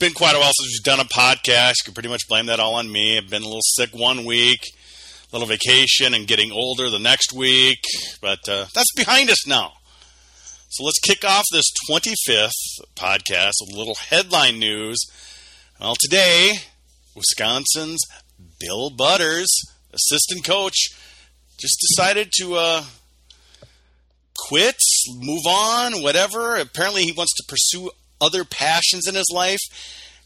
[0.00, 1.74] been quite a while since we've done a podcast.
[1.80, 3.18] You can pretty much blame that all on me.
[3.18, 4.58] I've been a little sick one week,
[5.30, 7.80] a little vacation, and getting older the next week.
[8.22, 9.74] But uh, that's behind us now.
[10.70, 12.50] So let's kick off this 25th
[12.96, 14.98] podcast with a little headline news.
[15.78, 16.52] Well, today,
[17.14, 18.00] Wisconsin's
[18.58, 19.50] Bill Butters,
[19.92, 20.88] assistant coach,
[21.58, 22.84] just decided to uh,
[24.48, 24.76] quit,
[25.10, 26.56] move on, whatever.
[26.56, 29.60] Apparently, he wants to pursue other passions in his life.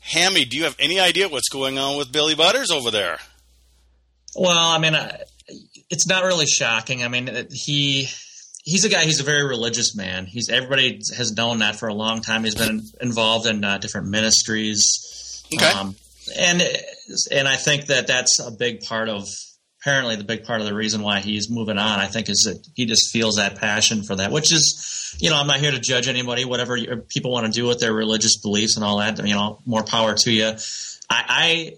[0.01, 3.19] Hammy, do you have any idea what's going on with Billy Butters over there?
[4.37, 4.97] Well, I mean,
[5.91, 7.03] it's not really shocking.
[7.03, 8.09] I mean, he
[8.65, 9.05] he's a guy.
[9.05, 10.27] He's a very religious man.
[10.27, 12.45] He's everybody has known that for a long time.
[12.45, 15.45] He's been involved in uh, different ministries.
[15.55, 15.67] Okay.
[15.67, 15.95] Um,
[16.39, 16.63] and
[17.31, 19.29] and I think that that's a big part of
[19.85, 22.67] apparently the big part of the reason why he's moving on, I think, is that
[22.75, 25.79] he just feels that passion for that, which is, you know, I'm not here to
[25.79, 29.35] judge anybody, whatever people want to do with their religious beliefs and all that, you
[29.35, 30.53] know, more power to you.
[31.11, 31.73] I, I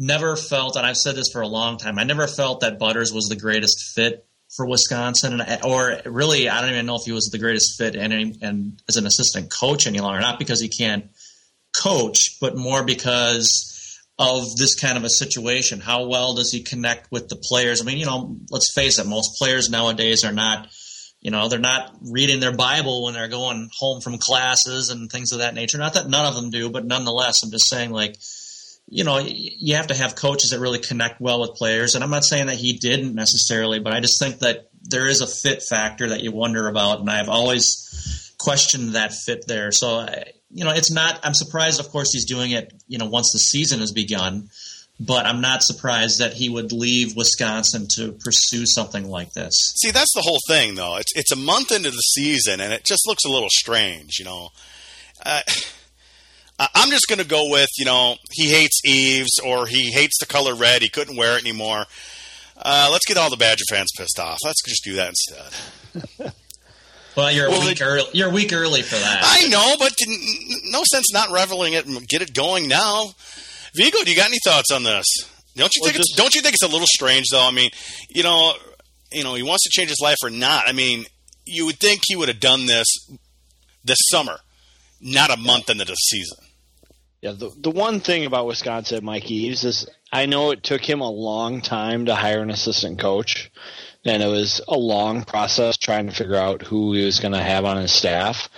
[0.00, 3.12] never felt, and I've said this for a long time, I never felt that Butters
[3.12, 7.12] was the greatest fit for Wisconsin, and, or really, I don't even know if he
[7.12, 10.20] was the greatest fit and, and as an assistant coach any longer.
[10.20, 11.06] Not because he can't
[11.80, 13.70] coach, but more because
[14.18, 15.80] of this kind of a situation?
[15.80, 17.80] How well does he connect with the players?
[17.80, 20.68] I mean, you know, let's face it, most players nowadays are not,
[21.20, 25.32] you know, they're not reading their Bible when they're going home from classes and things
[25.32, 25.78] of that nature.
[25.78, 28.16] Not that none of them do, but nonetheless, I'm just saying, like,
[28.86, 31.94] you know, you have to have coaches that really connect well with players.
[31.94, 35.22] And I'm not saying that he didn't necessarily, but I just think that there is
[35.22, 37.00] a fit factor that you wonder about.
[37.00, 39.72] And I've always questioned that fit there.
[39.72, 40.06] So,
[40.54, 41.18] you know, it's not.
[41.24, 42.72] I'm surprised, of course, he's doing it.
[42.86, 44.48] You know, once the season has begun,
[45.00, 49.52] but I'm not surprised that he would leave Wisconsin to pursue something like this.
[49.76, 50.96] See, that's the whole thing, though.
[50.96, 54.18] It's it's a month into the season, and it just looks a little strange.
[54.18, 54.48] You know,
[55.26, 55.42] uh,
[56.58, 60.26] I'm just going to go with you know he hates Eaves or he hates the
[60.26, 60.82] color red.
[60.82, 61.84] He couldn't wear it anymore.
[62.56, 64.38] Uh, let's get all the Badger fans pissed off.
[64.44, 66.32] Let's just do that instead.
[67.16, 68.04] Well, you're well, a week early.
[68.12, 69.20] You're a week early for that.
[69.22, 69.92] I know, but
[70.70, 73.14] no sense not reveling it and get it going now.
[73.76, 75.06] Vigo, do you got any thoughts on this?
[75.56, 75.96] Don't you well, think?
[75.96, 77.46] Just, it's, don't you think it's a little strange, though?
[77.46, 77.70] I mean,
[78.08, 78.54] you know,
[79.12, 80.68] you know, he wants to change his life or not.
[80.68, 81.04] I mean,
[81.46, 82.88] you would think he would have done this
[83.84, 84.38] this summer,
[85.00, 86.38] not a month into the season.
[87.24, 91.00] Yeah, the the one thing about Wisconsin, Mike Eaves, is I know it took him
[91.00, 93.50] a long time to hire an assistant coach
[94.04, 97.42] and it was a long process trying to figure out who he was going to
[97.42, 98.50] have on his staff.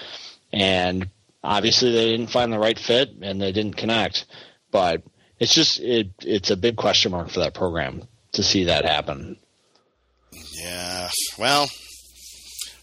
[0.53, 1.10] And
[1.44, 4.27] obviously, they didn't find the right fit and they didn't connect.
[4.72, 5.04] But
[5.38, 8.03] it's just it it's a big question mark for that program
[8.33, 9.37] to see that happen.
[10.60, 11.71] Yeah, well,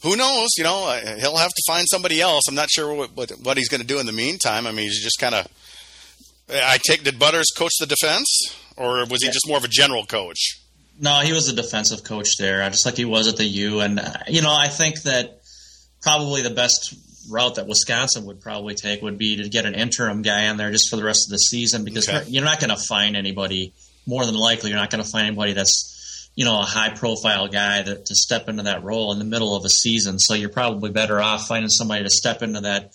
[0.01, 0.51] who knows?
[0.55, 2.44] You know, he'll have to find somebody else.
[2.47, 4.65] I'm not sure what what, what he's going to do in the meantime.
[4.65, 5.45] I mean, he's just kind of.
[6.50, 10.06] I take did Butters coach the defense, or was he just more of a general
[10.06, 10.59] coach?
[11.00, 13.80] No, he was a defensive coach there, just like he was at the U.
[13.80, 15.42] And uh, you know, I think that
[16.02, 16.96] probably the best
[17.30, 20.72] route that Wisconsin would probably take would be to get an interim guy in there
[20.72, 22.24] just for the rest of the season because okay.
[22.28, 23.74] you're not going to find anybody.
[24.06, 27.48] More than likely, you're not going to find anybody that's you know a high profile
[27.48, 30.20] guy that to step into that role in the middle of a season.
[30.20, 32.92] So you're probably better off finding somebody to step into that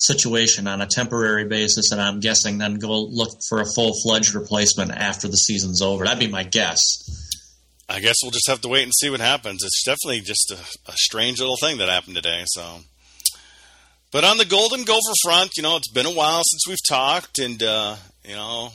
[0.00, 4.34] situation on a temporary basis, and I'm guessing then go look for a full fledged
[4.34, 6.04] replacement after the season's over.
[6.04, 6.78] That'd be my guess.
[7.88, 9.62] I guess we'll just have to wait and see what happens.
[9.64, 12.44] It's definitely just a, a strange little thing that happened today.
[12.46, 12.78] So,
[14.10, 17.38] but on the Golden Gopher front, you know, it's been a while since we've talked,
[17.38, 18.70] and uh, you know,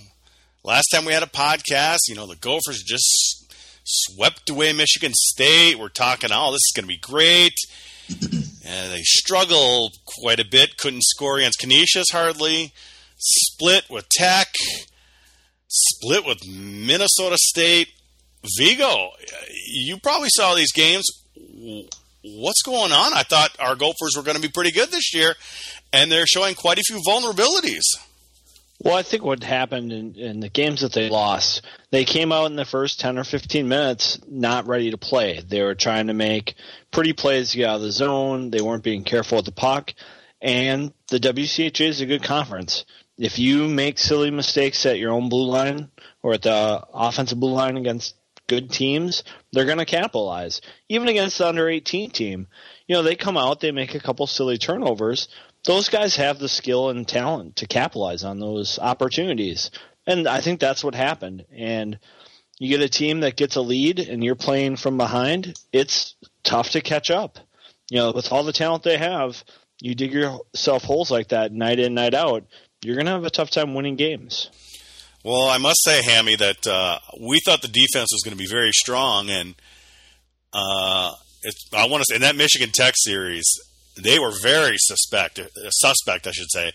[0.64, 3.52] last time we had a podcast, you know, the Gophers just
[3.84, 5.80] swept away Michigan State.
[5.80, 7.54] We're talking, oh, this is going to be great.
[8.66, 10.78] They struggled quite a bit.
[10.78, 12.74] Couldn't score against Canisius hardly.
[13.18, 14.54] Split with Tech.
[15.68, 17.90] Split with Minnesota State
[18.58, 19.10] Vigo,
[19.68, 21.06] you probably saw these games.
[22.24, 23.14] What's going on?
[23.14, 25.36] I thought our Gophers were going to be pretty good this year,
[25.94, 27.84] and they're showing quite a few vulnerabilities.
[28.84, 31.62] Well, I think what happened in, in, the games that they lost,
[31.92, 35.40] they came out in the first 10 or 15 minutes not ready to play.
[35.40, 36.56] They were trying to make
[36.92, 38.52] pretty plays to get out of the zone.
[38.52, 39.94] They weren't being careful with the puck.
[40.42, 42.86] And the WCHA is a good conference.
[43.18, 45.90] if you make silly mistakes at your own blue line
[46.22, 48.16] or at the offensive blue line against
[48.48, 50.62] good teams, they're going to capitalize.
[50.90, 52.48] Even against the under 18 team,
[52.88, 55.30] you know, they come out, they make a couple silly turnovers.
[55.66, 59.72] Those guys have the skill and talent to capitalize on those opportunities.
[60.06, 61.46] And I think that's what happened.
[61.52, 62.00] And
[62.60, 66.70] you get a team that gets a lead and you're playing from behind, it's tough
[66.72, 67.40] to catch up.
[67.90, 69.44] You know, with all the talent they have,
[69.82, 72.46] you dig yourself holes like that night in, night out,
[72.82, 74.50] you're going to have a tough time winning games.
[75.24, 78.48] Well, I must say, Hammy, that uh, we thought the defense was going to be
[78.48, 79.56] very strong, and
[80.54, 81.12] uh,
[81.74, 83.46] I want to say in that Michigan Tech series,
[84.02, 85.40] they were very suspect,
[85.72, 86.72] suspect, I should say,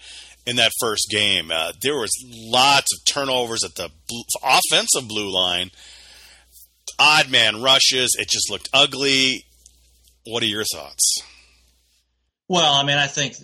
[0.46, 1.50] in that first game.
[1.52, 5.70] Uh, there was lots of turnovers at the blue, offensive blue line,
[6.98, 8.16] odd man rushes.
[8.18, 9.44] It just looked ugly.
[10.26, 11.22] What are your thoughts?
[12.48, 13.36] Well, I mean, I think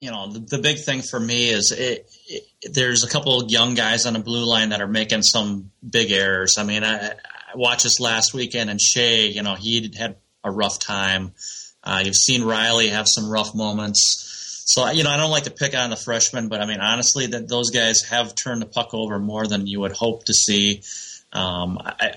[0.00, 3.50] you know the, the big thing for me is it, it, there's a couple of
[3.50, 6.54] young guys on the blue line that are making some big errors.
[6.56, 10.50] I mean, I, I watched this last weekend, and Skjei, you know, he had a
[10.50, 11.32] rough time.
[11.88, 14.62] Uh, you've seen Reilly have some rough moments.
[14.66, 17.26] So you know, I don't like to pick on the freshmen, but I mean, honestly,
[17.28, 20.82] that those guys have turned the puck over more than you would hope to see.
[21.32, 22.12] Um, I,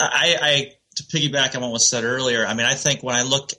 [0.00, 3.22] I, I, to piggyback on what was said earlier, I mean, I think when I
[3.22, 3.50] look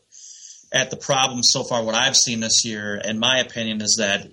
[0.71, 4.25] at the problems so far, what I've seen this year, in my opinion, is that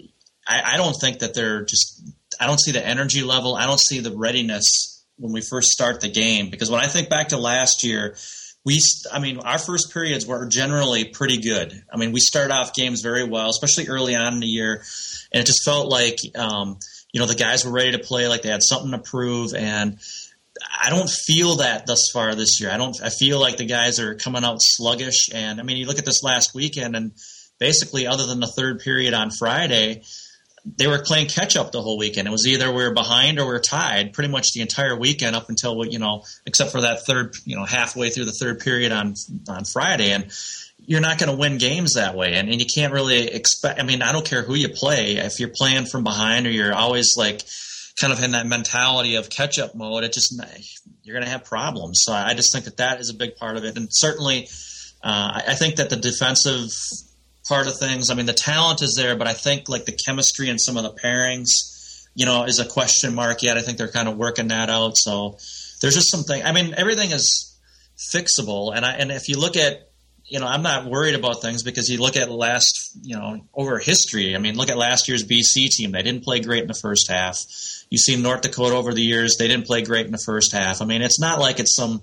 [0.48, 2.02] I, I don't think that they're just.
[2.40, 3.56] I don't see the energy level.
[3.56, 7.10] I don't see the readiness when we first start the game because when I think
[7.10, 8.16] back to last year
[8.64, 8.80] we,
[9.10, 11.82] I mean, our first periods were generally pretty good.
[11.92, 14.82] I mean, we start off games very well, especially early on in the year,
[15.32, 16.78] and it just felt like, um,
[17.12, 19.98] you know, the guys were ready to play, like they had something to prove, and
[20.82, 22.70] I don't feel that thus far this year.
[22.70, 23.00] I don't.
[23.02, 26.04] I feel like the guys are coming out sluggish, and I mean, you look at
[26.04, 27.12] this last weekend, and
[27.58, 30.02] basically, other than the third period on Friday,
[30.64, 32.28] they were playing catch up the whole weekend.
[32.28, 35.34] It was either we were behind or we are tied pretty much the entire weekend
[35.34, 38.92] up until you know, except for that third, you know, halfway through the third period
[38.92, 39.14] on
[39.48, 40.12] on Friday.
[40.12, 40.30] And
[40.78, 43.80] you're not going to win games that way, and, and you can't really expect.
[43.80, 45.16] I mean, I don't care who you play.
[45.16, 47.42] If you're playing from behind or you're always like
[48.00, 50.34] kind of in that mentality of catch up mode, it just
[51.02, 52.00] you're going to have problems.
[52.02, 54.48] So I just think that that is a big part of it, and certainly.
[55.02, 56.70] Uh, I think that the defensive
[57.48, 58.10] part of things.
[58.10, 60.82] I mean, the talent is there, but I think like the chemistry and some of
[60.82, 63.56] the pairings, you know, is a question mark yet.
[63.56, 64.96] I think they're kind of working that out.
[64.96, 65.38] So
[65.80, 66.42] there's just something.
[66.42, 67.58] I mean, everything is
[67.96, 69.90] fixable, and I and if you look at
[70.30, 73.78] you know, I'm not worried about things because you look at last, you know, over
[73.78, 74.36] history.
[74.36, 75.90] I mean, look at last year's BC team.
[75.90, 77.44] They didn't play great in the first half.
[77.90, 80.80] You see North Dakota over the years, they didn't play great in the first half.
[80.80, 82.02] I mean, it's not like it's some,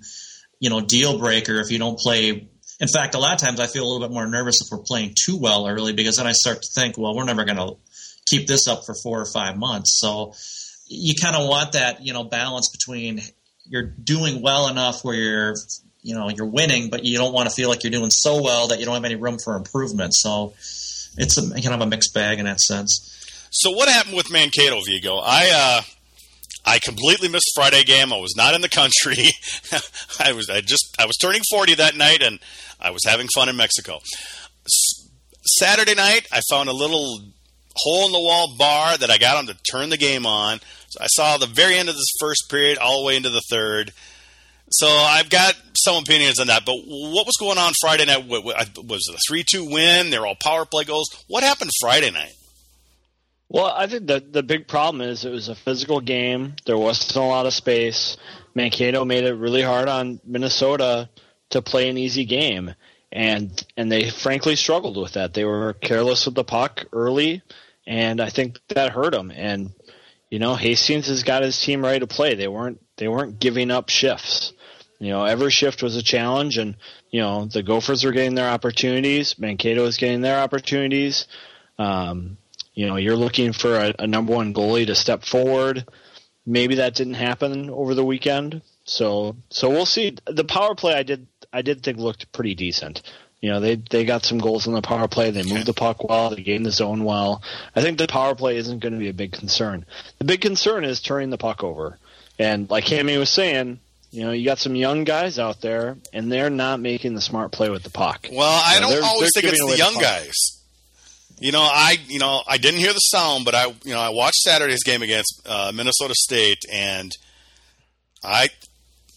[0.59, 3.67] you know, deal breaker if you don't play in fact, a lot of times I
[3.67, 6.33] feel a little bit more nervous if we're playing too well early because then I
[6.33, 7.75] start to think, well, we're never going to
[8.27, 9.99] keep this up for four or five months.
[9.99, 10.33] So
[10.87, 13.21] you kind of want that, you know, balance between
[13.65, 15.55] you're doing well enough where you're,
[16.01, 18.67] you know, you're winning, but you don't want to feel like you're doing so well
[18.67, 20.13] that you don't have any room for improvement.
[20.15, 20.53] So
[21.17, 23.13] it's a kind of a mixed bag in that sense.
[23.49, 25.17] So what happened with Mankato, Vigo?
[25.17, 25.81] I uh,
[26.67, 28.11] I completely missed Friday game.
[28.11, 29.23] I was not in the country.
[30.19, 32.39] I was I just I was turning 40 that night and
[32.79, 33.99] I was having fun in Mexico.
[34.65, 35.09] S-
[35.59, 37.19] Saturday night, I found a little
[37.77, 40.59] hole in the wall bar that I got on to turn the game on.
[40.89, 43.43] So I saw the very end of this first period all the way into the
[43.49, 43.93] third.
[44.69, 46.65] So I've got some opinions on that.
[46.65, 48.27] But what was going on Friday night?
[48.27, 50.09] Was it a 3 2 win?
[50.09, 51.07] They're all power play goals.
[51.27, 52.33] What happened Friday night?
[53.49, 56.55] Well, I think the the big problem is it was a physical game.
[56.65, 58.17] There wasn't a lot of space.
[58.53, 61.09] Mankato made it really hard on Minnesota
[61.51, 62.75] to play an easy game,
[63.11, 65.33] and and they frankly struggled with that.
[65.33, 67.41] They were careless with the puck early,
[67.85, 69.31] and I think that hurt them.
[69.31, 69.71] And
[70.29, 72.35] you know, Hastings has got his team ready to play.
[72.35, 74.51] They weren't they weren't giving up shifts.
[74.99, 76.75] You know, every shift was a challenge, and
[77.11, 79.39] you know the Gophers were getting their opportunities.
[79.39, 81.27] Mankato was getting their opportunities.
[81.79, 82.37] Um,
[82.77, 85.83] you know, you're looking for a, a number one goalie to step forward.
[86.45, 88.61] Maybe that didn't happen over the weekend.
[88.85, 90.15] So so we'll see.
[90.27, 93.01] The power play I did I did think looked pretty decent.
[93.41, 95.31] You know, they they got some goals in the power play.
[95.31, 96.29] They moved the puck well.
[96.29, 97.41] They gained the zone well.
[97.75, 99.83] I think the power play isn't going to be a big concern.
[100.19, 101.97] The big concern is turning the puck over.
[102.37, 103.79] And like Hammy was saying,
[104.11, 107.51] you know, you got some young guys out there, and they're not making the smart
[107.51, 108.27] play with the puck.
[108.31, 110.56] Well, I you know, don't always think it's the young the guys.
[111.39, 114.09] You know, I you know I didn't hear the sound, but I you know I
[114.09, 117.11] watched Saturday's game against uh, Minnesota State, and
[118.23, 118.49] I,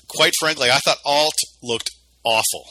[0.09, 1.91] quite frankly, I thought Alt looked
[2.25, 2.67] awful.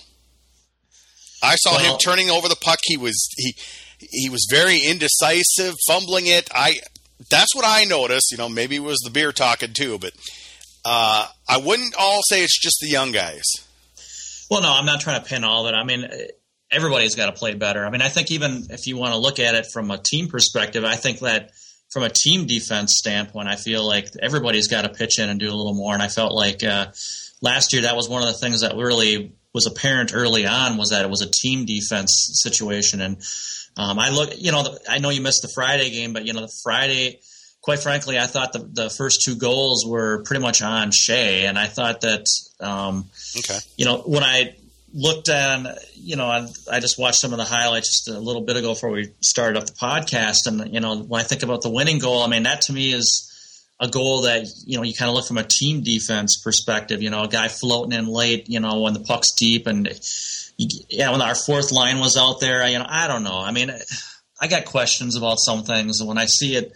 [1.41, 2.79] I saw well, him turning over the puck.
[2.84, 3.56] He was he
[3.98, 6.48] he was very indecisive, fumbling it.
[6.53, 6.75] I
[7.32, 8.32] that's what I noticed.
[8.32, 10.13] You know, maybe it was the beer talking too, but
[10.86, 13.44] uh, I wouldn't all say it's just the young guys.
[14.50, 15.74] Well, no, I'm not trying to pin all it.
[15.74, 16.10] I mean,
[16.72, 17.86] everybody's got to play better.
[17.86, 20.28] I mean, I think even if you want to look at it from a team
[20.28, 21.52] perspective, I think that
[21.92, 25.48] from a team defense standpoint, I feel like everybody's got to pitch in and do
[25.48, 25.94] a little more.
[25.94, 26.88] And I felt like uh,
[27.42, 30.90] last year that was one of the things that really was apparent early on was
[30.90, 33.02] that it was a team defense situation.
[33.02, 33.18] And
[33.76, 36.42] um, I look, you know, I know you missed the Friday game, but you know,
[36.42, 37.20] the Friday,
[37.62, 41.58] quite frankly, I thought the, the first two goals were pretty much on Skjei, and
[41.58, 42.26] I thought that,
[42.60, 43.58] um, okay.
[43.78, 44.56] you know, when I
[44.93, 48.41] looked on, you know, I, I, just watched some of the highlights just a little
[48.41, 51.62] bit ago before we started up the podcast, and you know, when I think about
[51.62, 53.25] the winning goal, I mean, that to me is
[53.79, 57.01] a goal that you know you kind of look from a team defense perspective.
[57.01, 59.88] You know, a guy floating in late, you know, when the puck's deep, and
[60.58, 63.39] yeah, when our fourth line was out there, you know, I don't know.
[63.39, 63.72] I mean,
[64.41, 66.74] I got questions about some things, and when I see it.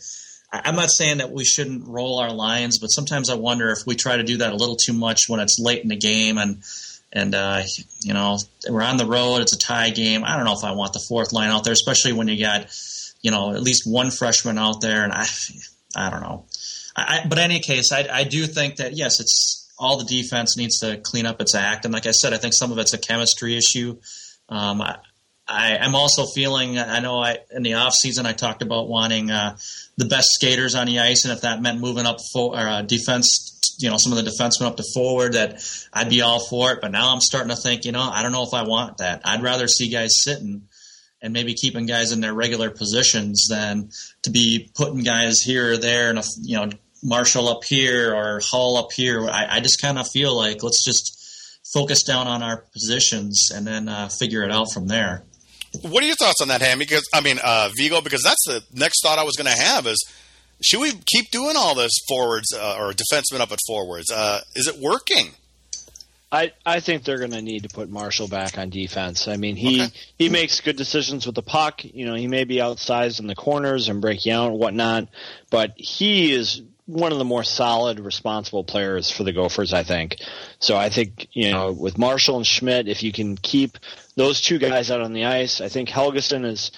[0.56, 3.96] I'm not saying that we shouldn't roll our lines, but sometimes I wonder if we
[3.96, 6.62] try to do that a little too much when it's late in the game and
[7.14, 7.62] and uh,
[8.02, 8.38] you know
[8.70, 9.42] we're on the road.
[9.42, 10.24] It's a tie game.
[10.26, 12.68] I don't know if I want the fourth line out there, especially when you got
[13.22, 15.04] you know at least one freshman out there.
[15.04, 15.26] And I,
[15.96, 16.46] I don't know.
[16.96, 20.58] I, but in any case, I, I do think that yes, it's all the defense
[20.58, 21.86] needs to clean up its act.
[21.86, 23.98] And like I said, I think some of it's a chemistry issue.
[24.50, 24.98] Um, I,
[25.48, 26.78] I, am also feeling.
[26.78, 29.58] I know I in the off season I talked about wanting uh,
[29.98, 33.63] the best skaters on the ice, and if that meant moving up for uh, defense
[33.84, 35.62] you know some of the defensemen up to forward that
[35.92, 36.80] I'd be all for it.
[36.82, 39.22] But now I'm starting to think, you know, I don't know if I want that.
[39.26, 40.64] I'd rather see guys sitting
[41.22, 43.90] and maybe keeping guys in their regular positions than
[44.24, 46.70] to be putting guys here or there and you know
[47.04, 49.28] Marshall up here or Holl up here.
[49.30, 51.20] I, I just kind of feel like let's just
[51.74, 55.24] focus down on our positions and then uh, figure it out from there.
[55.82, 56.78] What are your thoughts on that, Ham?
[56.78, 58.02] Because I mean, uh, Vigo.
[58.02, 59.98] Because that's the next thought I was going to have is
[60.64, 64.12] should we keep doing all this forwards uh, or defensemen up at forwards?
[64.12, 65.32] Uh, is it working?
[66.34, 69.28] I, I think they're going to need to put Marshall back on defense.
[69.28, 69.94] I mean, he okay.
[70.18, 71.86] he makes good decisions with the puck.
[71.86, 75.10] You know, he may be outsized in the corners and breaking out and whatnot,
[75.52, 79.74] but he is one of the more solid, responsible players for the Gophers.
[79.74, 80.18] I think.
[80.58, 83.78] So I think you know with Marshall and Schmidt, if you can keep
[84.16, 86.72] those two guys out on the ice, I think Helgeson is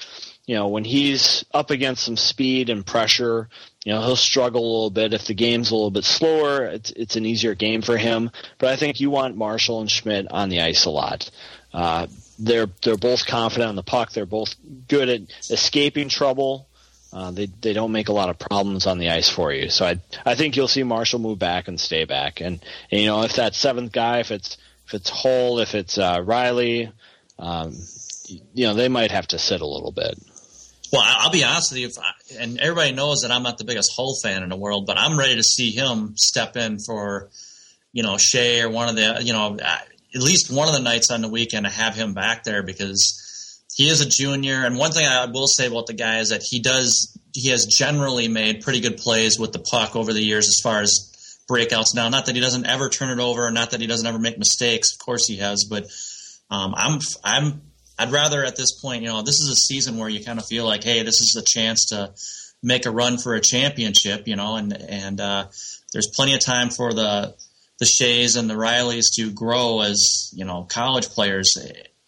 [0.45, 3.49] you know, when he's up against some speed and pressure,
[3.83, 5.13] you know, he'll struggle a little bit.
[5.13, 8.29] If the game's a little bit slower, it's, it's an easier game for him.
[8.59, 11.29] But I think you want Marshall and Schmidt on the ice a lot.
[11.73, 14.11] Uh, they're they're both confident on the puck.
[14.11, 14.55] They're both
[14.87, 16.67] good at escaping trouble.
[17.11, 19.69] Uh, they they don't make a lot of problems on the ice for you.
[19.69, 22.41] So I I think you'll see Marshall move back and stay back.
[22.41, 25.97] And, and you know if that seventh guy, if it's if it's Holl, if it's
[25.97, 26.91] uh, Reilly,
[27.39, 27.75] um,
[28.27, 30.17] you know they might have to sit a little bit.
[30.95, 33.91] Well, I'll be honest with you, I, and everybody knows that I'm not the biggest
[33.93, 37.29] Holl fan in the world, but I'm ready to see him step in for,
[37.91, 41.11] you know, Skjei or one of the, you know, at least one of the nights
[41.11, 44.63] on the weekend to have him back there because he is a junior.
[44.63, 47.65] And one thing I will say about the guy is that he does, he has
[47.65, 51.93] generally made pretty good plays with the puck over the years as far as breakouts.
[51.93, 54.37] Now, not that he doesn't ever turn it over, not that he doesn't ever make
[54.37, 54.93] mistakes.
[54.93, 55.87] Of course he has, but
[56.49, 57.63] um, I'm, I'm
[57.97, 60.45] I'd rather at this point, you know, this is a season where you kind of
[60.45, 62.13] feel like, hey, this is a chance to
[62.61, 65.45] make a run for a championship, you know, and and uh,
[65.93, 67.35] there's plenty of time for the
[67.79, 71.55] the Skjeis and the Reillys to grow as you know college players,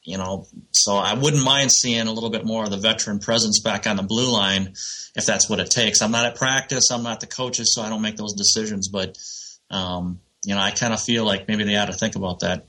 [0.03, 0.47] you know.
[0.71, 3.97] So I wouldn't mind seeing a little bit more of the veteran presence back on
[3.97, 4.73] the blue line
[5.15, 6.01] if that's what it takes.
[6.01, 9.17] I'm not at practice, I'm not the coaches, so I don't make those decisions, but
[9.69, 12.65] um, you know, I kind of feel like maybe they ought to think about that.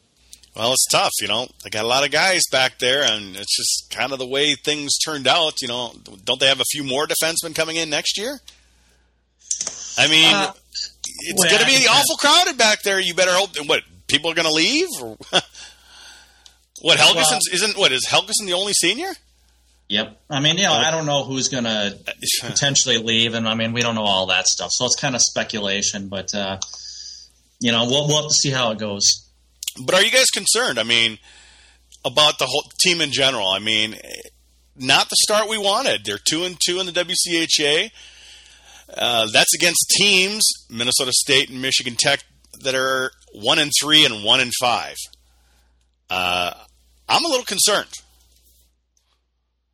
[0.58, 1.46] Well, it's tough, you know.
[1.62, 4.56] They got a lot of guys back there, and it's just kind of the way
[4.56, 5.62] things turned out.
[5.62, 5.92] You know,
[6.24, 8.40] don't they have a few more defensemen coming in next year?
[9.96, 10.52] I mean, uh,
[11.20, 12.98] it's well, going to be awful crowded back there.
[12.98, 13.50] You better hope.
[13.68, 14.88] What people are going to leave?
[16.80, 17.78] what Helgeson well, isn't?
[17.78, 19.12] What is Helgeson the only senior?
[19.88, 20.20] Yep.
[20.28, 21.96] I mean, you know, I don't know who's going to
[22.42, 25.20] potentially leave, and I mean, we don't know all that stuff, so it's kind of
[25.22, 26.08] speculation.
[26.08, 26.58] But uh,
[27.60, 29.27] you know, we'll, we'll have to see how it goes.
[29.84, 30.78] But are you guys concerned?
[30.78, 31.18] I mean,
[32.04, 33.48] about the whole team in general.
[33.48, 33.96] I mean,
[34.76, 36.04] not the start we wanted.
[36.04, 37.90] They're two and two in the WCHA.
[38.96, 42.24] Uh, that's against teams, Minnesota State and Michigan Tech,
[42.62, 44.96] that are one and three and one and five.
[46.08, 46.52] Uh,
[47.08, 47.92] I'm a little concerned.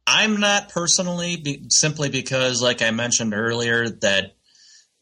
[0.07, 4.35] I'm not personally, be, simply because, like I mentioned earlier, that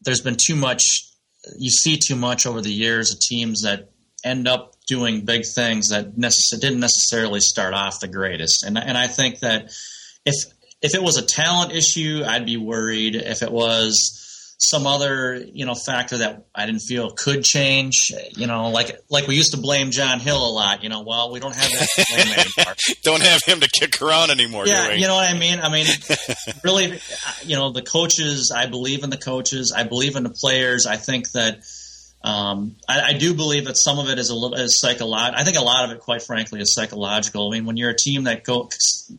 [0.01, 0.83] there's been too much.
[1.57, 3.89] You see too much over the years of teams that
[4.23, 8.63] end up doing big things that necess- didn't necessarily start off the greatest.
[8.65, 9.71] And and I think that
[10.25, 10.35] if
[10.81, 13.15] if it was a talent issue, I'd be worried.
[13.15, 14.19] If it was
[14.63, 18.11] some other you know factor that I didn't feel could change.
[18.35, 20.83] You know, like like we used to blame John Hill a lot.
[20.83, 22.75] You know, well we don't have that blame anymore.
[23.03, 24.67] don't have him to kick around anymore.
[24.67, 25.59] Yeah, you know what I mean.
[25.59, 25.87] I mean,
[26.63, 26.99] really,
[27.43, 28.51] you know, the coaches.
[28.55, 29.73] I believe in the coaches.
[29.75, 30.85] I believe in the players.
[30.85, 31.63] I think that.
[32.23, 35.37] Um, I, I, do believe that some of it is a little is psychological.
[35.37, 37.49] I think a lot of it, quite frankly, is psychological.
[37.49, 38.69] I mean, when you're a team that go,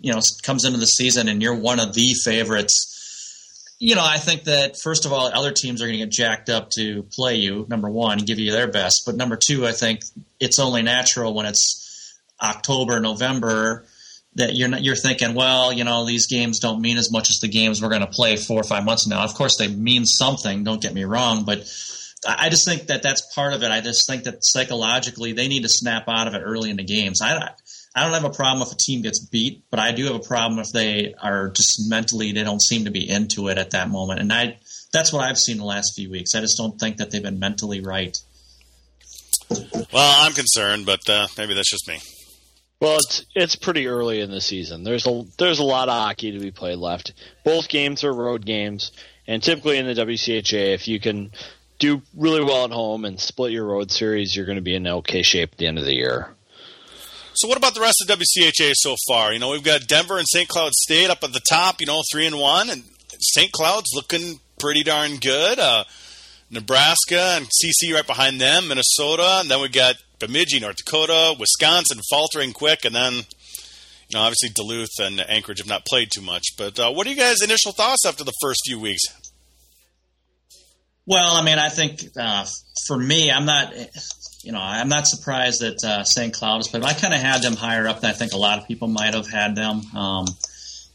[0.00, 4.16] you know, comes into the season and you're one of the favorites, you know, I
[4.16, 7.34] think that first of all, other teams are going to get jacked up to play
[7.34, 7.66] you.
[7.68, 10.00] Number one, and give you their best, but number two, I think
[10.40, 13.84] it's only natural when it's October, November
[14.36, 17.36] that you're not, you're thinking, well, you know, these games don't mean as much as
[17.36, 19.22] the games we're going to play four or five months now.
[19.22, 20.64] Of course, they mean something.
[20.64, 21.70] Don't get me wrong, but
[22.26, 23.70] I just think that that's part of it.
[23.70, 26.84] I just think that psychologically they need to snap out of it early in the
[26.84, 27.20] games.
[27.22, 27.50] I
[27.94, 30.20] I don't have a problem if a team gets beat, but I do have a
[30.20, 33.88] problem if they are just mentally they don't seem to be into it at that
[33.88, 34.20] moment.
[34.20, 34.58] And I
[34.92, 36.34] that's what I've seen the last few weeks.
[36.34, 38.16] I just don't think that they've been mentally right.
[39.50, 42.00] Well, I'm concerned, but uh, maybe that's just me.
[42.80, 44.84] Well, it's it's pretty early in the season.
[44.84, 47.12] There's a there's a lot of hockey to be played left.
[47.44, 48.92] Both games are road games,
[49.26, 51.30] and typically in the WCHA, if you can
[51.78, 54.86] do really well at home and split your road series, you're going to be in
[54.86, 56.34] okay shape at the end of the year.
[57.34, 59.32] So what about the rest of WCHA so far?
[59.32, 60.48] You know, we've got Denver and St.
[60.48, 61.80] Cloud State up at the top.
[61.80, 62.84] You know, three and one, and
[63.18, 63.50] St.
[63.50, 65.58] Cloud's looking pretty darn good.
[65.58, 65.84] Uh,
[66.50, 68.68] Nebraska and CC right behind them.
[68.68, 74.20] Minnesota, and then we got Bemidji, North Dakota, Wisconsin faltering quick, and then you know
[74.20, 76.44] obviously Duluth and Anchorage have not played too much.
[76.56, 79.02] But uh, what are you guys' initial thoughts after the first few weeks?
[81.06, 82.46] Well, I mean, I think uh,
[82.86, 83.74] for me, I'm not
[84.44, 86.32] you know, I'm not surprised that uh, St.
[86.32, 88.58] Cloud is, but I kind of had them higher up than I think a lot
[88.58, 89.80] of people might have had them.
[89.96, 90.26] Um,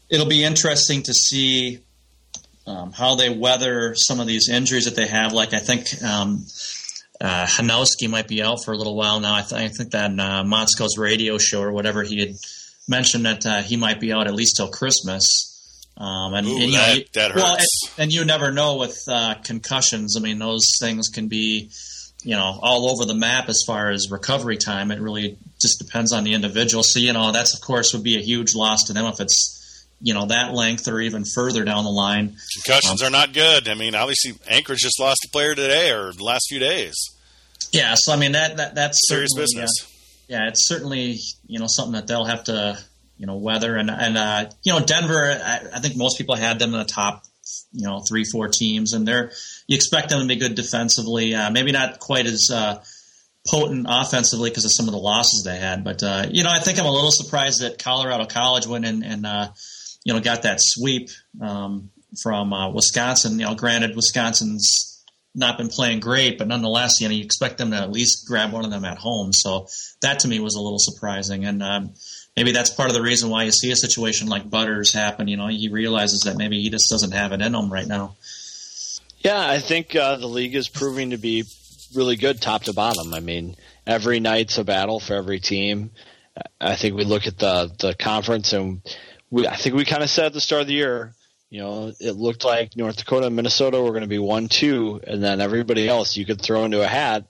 [0.08, 1.80] it'll be interesting to see
[2.66, 5.32] um, how they weather some of these injuries that they have.
[5.32, 6.44] Like I think um,
[7.20, 9.34] uh, Hanowski might be out for a little while now.
[9.34, 12.34] I, th- I think that uh, Motzko's radio show or whatever he had
[12.88, 15.49] mentioned that uh, he might be out at least till Christmas.
[15.96, 17.42] Um, and, Ooh, and, you that, know, that hurts.
[17.42, 17.66] Well, and,
[17.98, 20.16] and, you never know with uh, concussions.
[20.16, 21.70] I mean, those things can be
[22.22, 24.90] you know all over the map as far as recovery time.
[24.90, 26.82] It really just depends on the individual.
[26.82, 29.86] So you know that's of course would be a huge loss to them if it's
[30.00, 32.36] you know that length or even further down the line.
[32.64, 33.68] Concussions um, are not good.
[33.68, 36.94] I mean, obviously Anchorage just lost a player today or the last few days.
[37.72, 39.70] Yeah, so I mean that, that that's serious business.
[40.28, 42.78] yeah, it's certainly you know something that they'll have to
[43.20, 45.30] you know weather and and uh, you know Denver.
[45.30, 47.22] I, I think most people had them in the top
[47.70, 49.30] you know three four teams, and they're
[49.66, 51.34] you expect them to be good defensively.
[51.34, 52.82] Uh, maybe not quite as uh,
[53.46, 56.60] potent offensively because of some of the losses they had, but uh, you know I
[56.60, 59.48] think I'm a little surprised that Colorado College went and, and uh,
[60.02, 61.10] you know got that sweep
[61.42, 61.90] um,
[62.22, 63.38] from uh, Wisconsin.
[63.38, 65.04] You know, granted Wisconsin's
[65.34, 68.50] not been playing great, but nonetheless, you know, you expect them to at least grab
[68.52, 69.32] one of them at home.
[69.32, 69.68] So
[70.02, 71.44] that to me was a little surprising.
[71.44, 71.94] And um,
[72.40, 75.28] maybe that's part of the reason why you see a situation like Butters happen.
[75.28, 78.16] You know, he realizes that maybe he just doesn't have it in him right now.
[79.18, 81.44] Yeah, I think uh, the league is proving to be
[81.94, 83.12] really good top to bottom.
[83.12, 85.90] I mean, every night's a battle for every team.
[86.58, 88.80] I think we look at the the conference and
[89.30, 91.12] we I think we kind of said at the start of the year,
[91.50, 94.98] you know, it looked like North Dakota and Minnesota were going to be one two,
[95.06, 97.26] and then everybody else you could throw into a hat,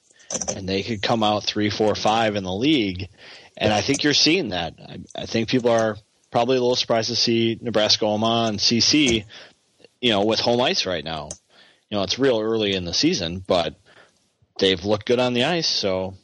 [0.55, 3.09] and they could come out three, four, five in the league.
[3.57, 4.75] And I think you're seeing that.
[4.79, 5.97] I, I think people are
[6.31, 9.25] probably a little surprised to see Nebraska Omaha and CC,
[10.01, 11.29] you know, with home ice right now.
[11.91, 13.75] You know, it's real early in the season, but
[14.59, 16.15] they've looked good on the ice, so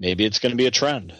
[0.00, 1.14] maybe it's going to be a trend.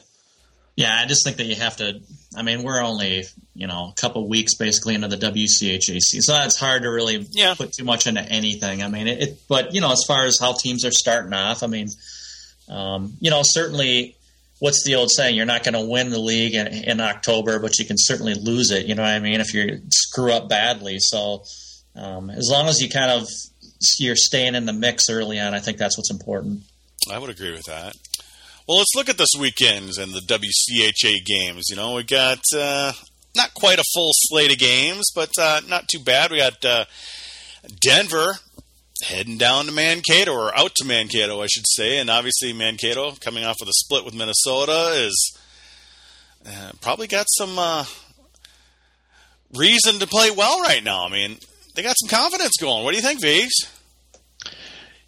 [0.76, 2.00] Yeah, I just think that you have to.
[2.36, 6.58] I mean, we're only you know a couple weeks basically into the WCHAC, so it's
[6.58, 7.54] hard to really yeah.
[7.54, 8.82] put too much into anything.
[8.82, 11.62] I mean, it, it, But you know, as far as how teams are starting off,
[11.62, 11.86] I mean,
[12.68, 14.16] um, you know, certainly
[14.58, 15.36] what's the old saying?
[15.36, 18.70] You're not going to win the league in, in, October, but you can certainly lose
[18.70, 18.86] it.
[18.86, 19.40] You know what I mean?
[19.40, 20.98] If you screw up badly.
[20.98, 21.44] So
[21.94, 23.28] um, as long as you kind of
[23.98, 26.62] you're staying in the mix early on, I think that's what's important.
[27.10, 27.94] I would agree with that.
[28.66, 31.64] Well, let's look at this weekend's and the WCHA games.
[31.68, 32.92] You know, we got uh,
[33.36, 36.30] not quite a full slate of games, but uh, not too bad.
[36.30, 36.86] We got uh,
[37.80, 38.36] Denver
[39.04, 43.44] heading down to Mankato or out to Mankato, I should say, and obviously Mankato coming
[43.44, 45.38] off with a split with Minnesota is
[46.46, 47.84] uh, probably got some uh,
[49.54, 51.06] reason to play well right now.
[51.06, 51.38] I mean,
[51.74, 52.84] they got some confidence going.
[52.84, 53.54] What do you think, Vigs?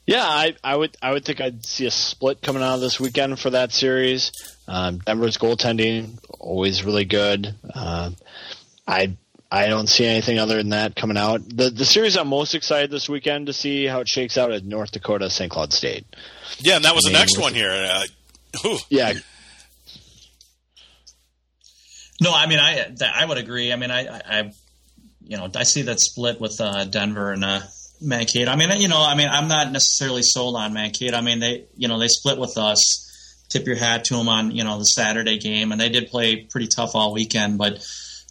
[0.07, 3.01] Yeah, I, I would I would think I'd see a split coming out of this
[3.01, 4.31] weekend for that series.
[4.69, 7.55] Um, Denver's goaltending always really good.
[7.75, 8.11] Uh,
[8.87, 9.17] I
[9.51, 11.41] I don't see anything other than that coming out.
[11.49, 14.65] The the series I'm most excited this weekend to see how it shakes out at
[14.65, 15.51] North Dakota St.
[15.51, 16.05] Cloud State.
[16.59, 17.71] Yeah, and that was I mean, the next one here.
[17.71, 19.13] Uh, yeah.
[22.21, 23.73] No, I mean I I would agree.
[23.73, 24.53] I mean I I
[25.23, 27.61] you know I see that split with uh, Denver and uh,
[28.01, 28.51] Mankato.
[28.51, 31.17] I mean you know I mean I'm not necessarily sold on Mankato.
[31.17, 33.05] I mean they you know they split with us.
[33.49, 36.47] Tip your hat to them on you know the Saturday game, and they did play
[36.51, 37.79] pretty tough all weekend, but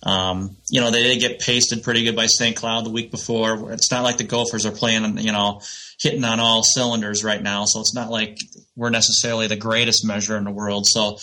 [0.03, 2.55] um, you know, they did get pasted pretty good by St.
[2.55, 3.71] Cloud the week before.
[3.71, 5.61] It's not like the Gophers are playing, you know,
[5.99, 7.65] hitting on all cylinders right now.
[7.65, 8.37] So it's not like
[8.75, 10.85] we're necessarily the greatest measure in the world.
[10.85, 11.17] So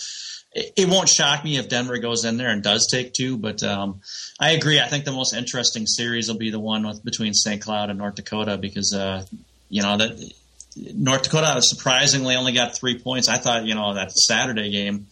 [0.51, 3.37] it, it won't shock me if Denver goes in there and does take two.
[3.37, 4.01] But um,
[4.39, 4.81] I agree.
[4.81, 7.61] I think the most interesting series will be the one with between St.
[7.61, 9.23] Cloud and North Dakota because, uh,
[9.69, 10.33] you know, that
[10.75, 13.29] North Dakota surprisingly only got three points.
[13.29, 15.07] I thought, you know, that Saturday game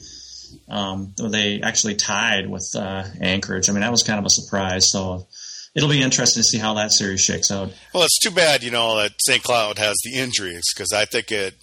[0.69, 3.69] um, they actually tied with uh, Anchorage.
[3.69, 4.91] I mean, that was kind of a surprise.
[4.91, 5.27] So
[5.75, 7.73] it'll be interesting to see how that series shakes out.
[7.93, 9.43] Well, it's too bad, you know, that St.
[9.43, 11.55] Cloud has the injuries because I think it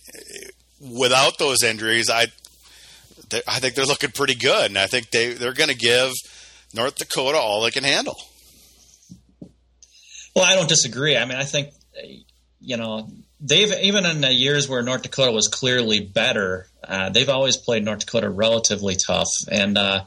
[0.80, 2.26] without those injuries, I
[3.46, 6.12] I think they're looking pretty good, and I think they they're going to give
[6.74, 8.18] North Dakota all they can handle.
[10.34, 11.16] Well, I don't disagree.
[11.16, 11.70] I mean, I think
[12.60, 13.08] you know
[13.40, 17.84] they've even in the years where North Dakota was clearly better, uh, they've always played
[17.84, 20.04] North Dakota relatively tough, and uh,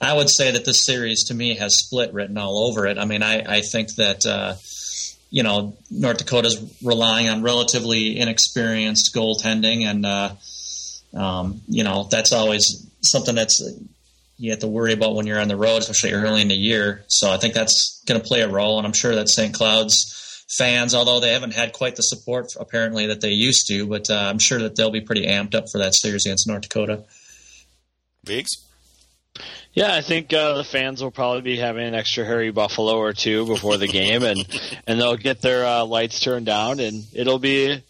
[0.00, 2.98] I would say that this series to me has split written all over it.
[2.98, 4.54] I mean, I, I think that uh,
[5.30, 10.34] you know North Dakota's relying on relatively inexperienced goaltending, and uh,
[11.14, 13.60] um, you know that's always something that's
[14.36, 17.04] you have to worry about when you're on the road, especially early in the year.
[17.08, 19.52] So I think that's going to play a role, and I'm sure that St.
[19.52, 20.14] Cloud's
[20.56, 23.86] fans, although they haven't had quite the support apparently that they used to.
[23.86, 26.62] But uh, I'm sure that they'll be pretty amped up for that series against North
[26.62, 27.04] Dakota.
[28.24, 28.64] Biggs.
[29.74, 33.12] Yeah, I think uh, the fans will probably be having an extra hairy Buffalo or
[33.12, 34.38] two before the game, and
[34.86, 37.80] and they'll get their uh, lights turned down, and it'll be,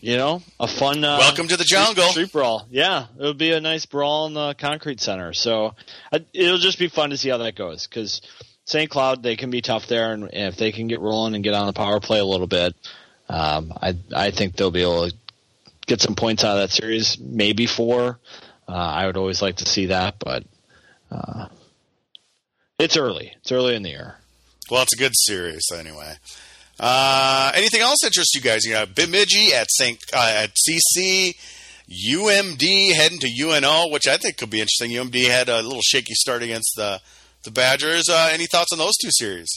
[0.00, 1.02] you know, a fun.
[1.02, 2.08] Uh, Welcome to the jungle.
[2.08, 2.66] Street, street brawl.
[2.70, 5.32] Yeah, it'll be a nice brawl in the concrete center.
[5.32, 5.74] So
[6.34, 8.20] it'll just be fun to see how that goes because
[8.64, 8.90] St.
[8.90, 11.66] Cloud, they can be tough there, and if they can get rolling and get on
[11.66, 12.74] the power play a little bit,
[13.28, 15.16] um, I I think they'll be able to
[15.86, 18.18] get some points out of that series, maybe four.
[18.68, 20.44] Uh, I would always like to see that, but
[21.10, 21.48] uh,
[22.78, 23.32] it's early.
[23.38, 24.16] It's early in the year.
[24.70, 26.14] Well, it's a good series anyway.
[26.78, 28.64] Uh, anything else interest you guys?
[28.64, 29.98] You got Bemidji at St.
[30.12, 31.34] Uh, at CC.
[31.90, 34.92] UMD heading to UNO, which I think could be interesting.
[34.92, 37.00] UMD had a little shaky start against the
[37.44, 38.08] the Badgers.
[38.08, 39.48] Uh, any thoughts on those two series?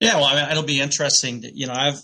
[0.00, 1.42] Yeah, well, I mean, it'll be interesting.
[1.42, 2.00] To, you know, I've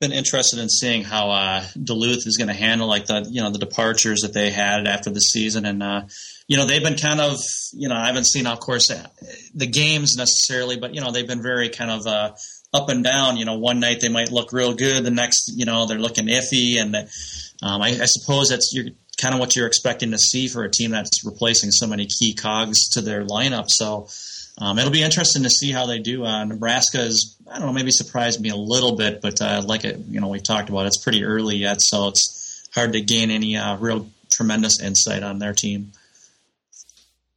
[0.00, 3.50] been interested in seeing how uh, Duluth is going to handle like the you know
[3.50, 6.02] the departures that they had after the season, and uh,
[6.46, 7.38] you know they've been kind of
[7.72, 8.88] you know I haven't seen of course
[9.54, 12.32] the games necessarily, but you know they've been very kind of uh,
[12.72, 13.36] up and down.
[13.36, 16.26] You know, one night they might look real good, the next you know they're looking
[16.26, 20.48] iffy, and um, I, I suppose that's you're kind of what you're expecting to see
[20.48, 23.66] for a team that's replacing so many key cogs to their lineup.
[23.68, 24.08] So
[24.58, 26.24] um, it'll be interesting to see how they do.
[26.24, 29.84] Uh, Nebraska is, I don't know, maybe surprised me a little bit, but uh, like
[29.84, 33.30] it, you know, we talked about, it's pretty early yet, so it's hard to gain
[33.30, 35.92] any uh, real tremendous insight on their team.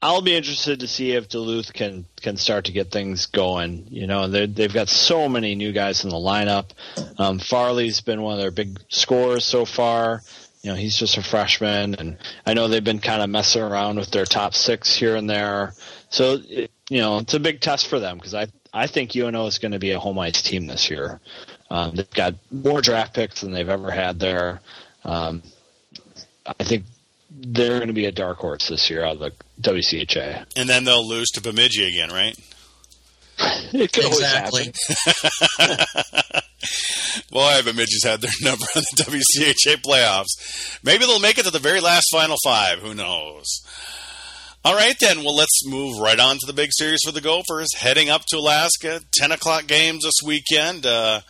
[0.04, 3.86] I'll be interested to see if Duluth can can start to get things going.
[3.92, 6.72] You know, they've got so many new guys in the lineup.
[7.20, 10.24] Um, Farley's been one of their big scorers so far
[10.62, 13.98] you know, he's just a freshman, and I know they've been kind of messing around
[13.98, 15.74] with their top six here and there.
[16.10, 19.48] So, it, you know, it's a big test for them because I I think UNO
[19.48, 21.20] is going to be a home ice team this year.
[21.70, 24.62] Um, they've got more draft picks than they've ever had there.
[25.04, 25.42] Um,
[26.46, 26.86] I think
[27.30, 30.46] they're going to be a dark horse this year out of the WCHA.
[30.56, 32.38] And then they'll lose to Bemidji again, right?
[33.74, 34.74] it could exactly.
[37.32, 40.80] Boy, Bemidji's had their number on the WCHA playoffs.
[40.84, 42.80] Maybe they'll make it to the very last Final Five.
[42.80, 43.46] Who knows?
[44.64, 45.24] All right, then.
[45.24, 47.74] Well, let's move right on to the big series for the Gophers.
[47.76, 50.86] Heading up to Alaska, 10 o'clock games this weekend.
[50.86, 51.22] Uh,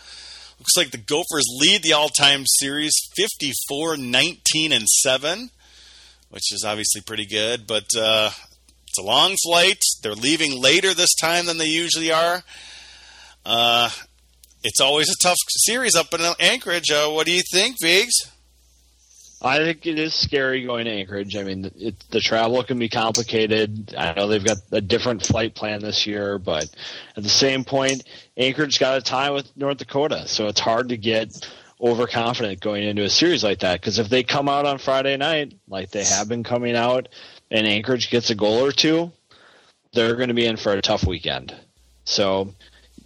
[0.60, 5.50] looks like the Gophers lead the all time series 54 19 and 7,
[6.30, 8.32] which is obviously pretty good, but uh,
[8.86, 9.80] it's a long flight.
[10.04, 12.44] They're leaving later this time than they usually are.
[13.46, 13.90] Uh,
[14.64, 16.92] it's always a tough series up in Anchorage.
[16.92, 18.32] Uh, what do you think, Viggs?
[19.44, 21.36] I think it is scary going to Anchorage.
[21.36, 23.96] I mean, it, the travel can be complicated.
[23.98, 26.70] I know they've got a different flight plan this year, but
[27.18, 28.04] at the same point,
[28.38, 31.34] Anchorage got a tie with North Dakota, so it's hard to get
[31.82, 33.82] overconfident going into a series like that.
[33.82, 37.10] Because if they come out on Friday night, like they have been coming out,
[37.50, 39.12] and Anchorage gets a goal or two,
[39.94, 41.56] they're going to be in for a tough weekend.
[42.04, 42.54] So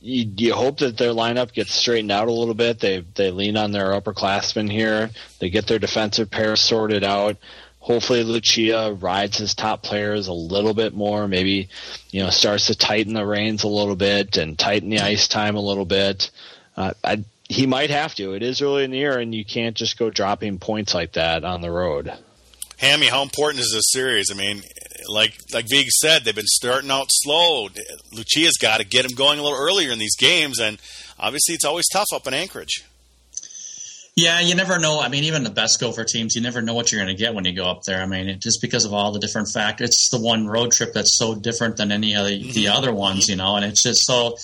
[0.05, 2.79] you, you hope that their lineup gets straightened out a little bit.
[2.79, 5.09] They they lean on their upperclassmen here.
[5.39, 7.37] They get their defensive pair sorted out.
[7.79, 11.27] Hopefully, Lucia rides his top players a little bit more.
[11.27, 11.69] Maybe
[12.11, 15.55] you know starts to tighten the reins a little bit and tighten the ice time
[15.55, 16.29] a little bit.
[16.77, 18.33] Uh, I, he might have to.
[18.33, 21.43] It is early in the year, and you can't just go dropping points like that
[21.43, 22.13] on the road.
[22.77, 24.29] Hammy, how important is this series?
[24.31, 24.61] I mean,
[25.09, 27.69] like like Vig said, they've been starting out slow.
[28.11, 30.77] Lucia's got to get him going a little earlier in these games, and
[31.19, 32.83] obviously it's always tough up in Anchorage.
[34.17, 35.01] Yeah, you never know.
[35.01, 37.33] I mean, even the best Gopher teams, you never know what you're going to get
[37.33, 38.01] when you go up there.
[38.01, 41.17] I mean, just because of all the different factors, it's the one road trip that's
[41.17, 42.51] so different than any of the, mm-hmm.
[42.53, 43.57] the other ones, you know.
[43.57, 44.37] And it's just so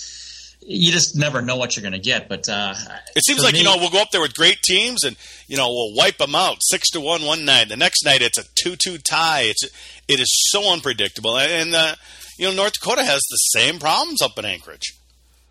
[0.62, 2.30] you just never know what you're going to get.
[2.30, 2.74] But uh,
[3.16, 5.16] it seems like me, you know we'll go up there with great teams, and
[5.48, 7.70] you know we'll wipe them out six to one one night.
[7.70, 9.44] The next night it's a two two tie.
[9.44, 9.64] It's
[10.12, 11.96] it is so unpredictable, and uh,
[12.38, 14.94] you know North Dakota has the same problems up in Anchorage.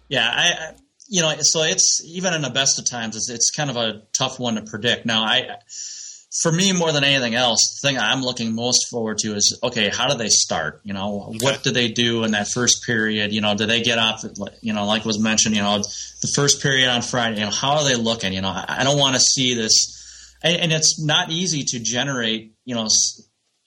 [0.08, 0.74] Yeah, I,
[1.08, 4.02] you know so it's even in the best of times, it's, it's kind of a
[4.12, 5.06] tough one to predict.
[5.06, 5.56] Now I
[6.42, 9.88] for me, more than anything else, the thing I'm looking most forward to is okay,
[9.88, 10.80] how do they start?
[10.84, 11.38] You know, okay.
[11.40, 13.32] what do they do in that first period?
[13.32, 14.24] You know, do they get off?
[14.60, 17.38] You know, like was mentioned, you know, the first period on Friday.
[17.38, 18.32] You know, how are they looking?
[18.32, 22.54] You know, I don't want to see this, and it's not easy to generate.
[22.64, 22.86] You know,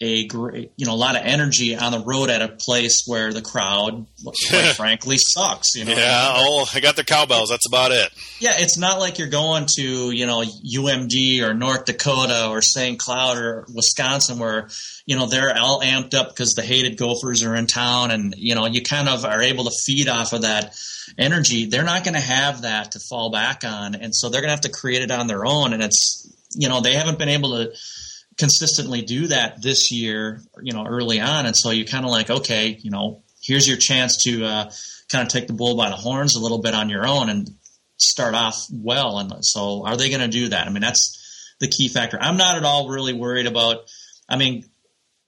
[0.01, 3.31] a great, you know, a lot of energy on the road at a place where
[3.31, 5.75] the crowd, quite frankly, sucks.
[5.75, 6.33] You know, yeah.
[6.35, 7.49] Oh, I got the cowbells.
[7.49, 8.09] That's about it.
[8.39, 12.99] Yeah, it's not like you're going to you know UMD or North Dakota or St.
[12.99, 14.69] Cloud or Wisconsin where
[15.05, 18.55] you know they're all amped up because the hated Gophers are in town, and you
[18.55, 20.75] know you kind of are able to feed off of that
[21.17, 21.65] energy.
[21.65, 24.55] They're not going to have that to fall back on, and so they're going to
[24.55, 25.73] have to create it on their own.
[25.73, 27.73] And it's you know they haven't been able to
[28.37, 31.45] consistently do that this year, you know, early on.
[31.45, 34.71] And so you kind of like, okay, you know, here's your chance to uh,
[35.11, 37.49] kind of take the bull by the horns a little bit on your own and
[37.97, 39.19] start off well.
[39.19, 40.67] And so are they going to do that?
[40.67, 42.17] I mean, that's the key factor.
[42.19, 43.85] I'm not at all really worried about,
[44.27, 44.65] I mean,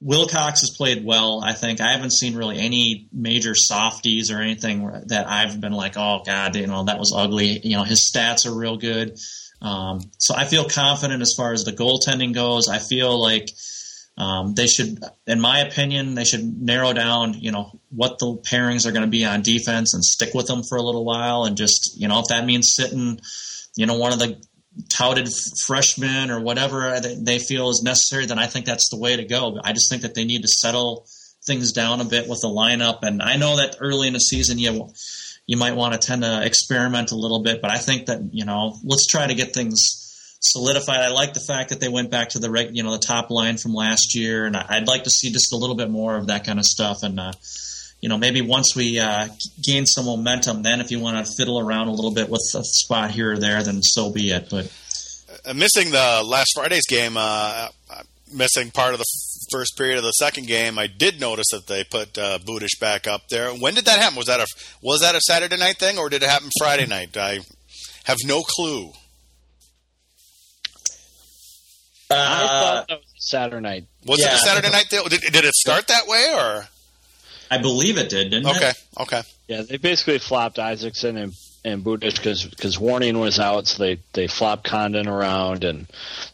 [0.00, 1.42] Wilcox has played well.
[1.42, 5.96] I think I haven't seen really any major softies or anything that I've been like,
[5.96, 7.60] oh God, you know, that was ugly.
[7.64, 9.18] You know, his stats are real good.
[9.60, 12.68] Um, so I feel confident as far as the goaltending goes.
[12.68, 13.48] I feel like
[14.18, 18.86] um, they should, in my opinion, they should narrow down, you know, what the pairings
[18.86, 21.56] are going to be on defense and stick with them for a little while, and
[21.56, 23.20] just, you know, if that means sitting,
[23.76, 24.42] you know, one of the
[24.90, 25.28] touted
[25.64, 29.58] freshmen or whatever they feel is necessary, then I think that's the way to go.
[29.62, 31.06] I just think that they need to settle
[31.46, 34.58] things down a bit with the lineup, and I know that early in the season,
[34.58, 34.88] you
[35.46, 37.62] you might want to tend to experiment a little bit.
[37.62, 40.04] But I think that you know, let's try to get things
[40.40, 41.00] solidified.
[41.00, 43.56] I like the fact that they went back to the you know the top line
[43.56, 46.44] from last year, and I'd like to see just a little bit more of that
[46.44, 47.02] kind of stuff.
[47.02, 47.32] And uh,
[48.00, 49.28] you know, maybe once we uh,
[49.62, 52.62] gain some momentum, then if you want to fiddle around a little bit with a
[52.62, 54.48] spot here or there, then so be it.
[54.50, 54.70] But
[55.44, 59.04] uh, missing the last Friday's game, uh, uh missing part of the
[59.56, 63.06] first period of the second game, I did notice that they put uh, Budish back
[63.06, 63.50] up there.
[63.52, 64.16] When did that happen?
[64.16, 64.46] Was that a
[64.82, 67.16] was that a Saturday night thing, or did it happen Friday night?
[67.16, 67.40] I
[68.04, 68.90] have no clue.
[72.10, 73.84] Uh, I thought that was Saturday night.
[74.04, 74.88] Was yeah, it a Saturday night?
[74.90, 76.68] Did, did it start that way, or?
[77.50, 78.84] I believe it did, didn't okay, it?
[79.00, 79.28] Okay, okay.
[79.48, 81.32] Yeah, they basically flopped Isackson and
[81.66, 85.86] and Budish because Warning was out, so they they flopped Condon around and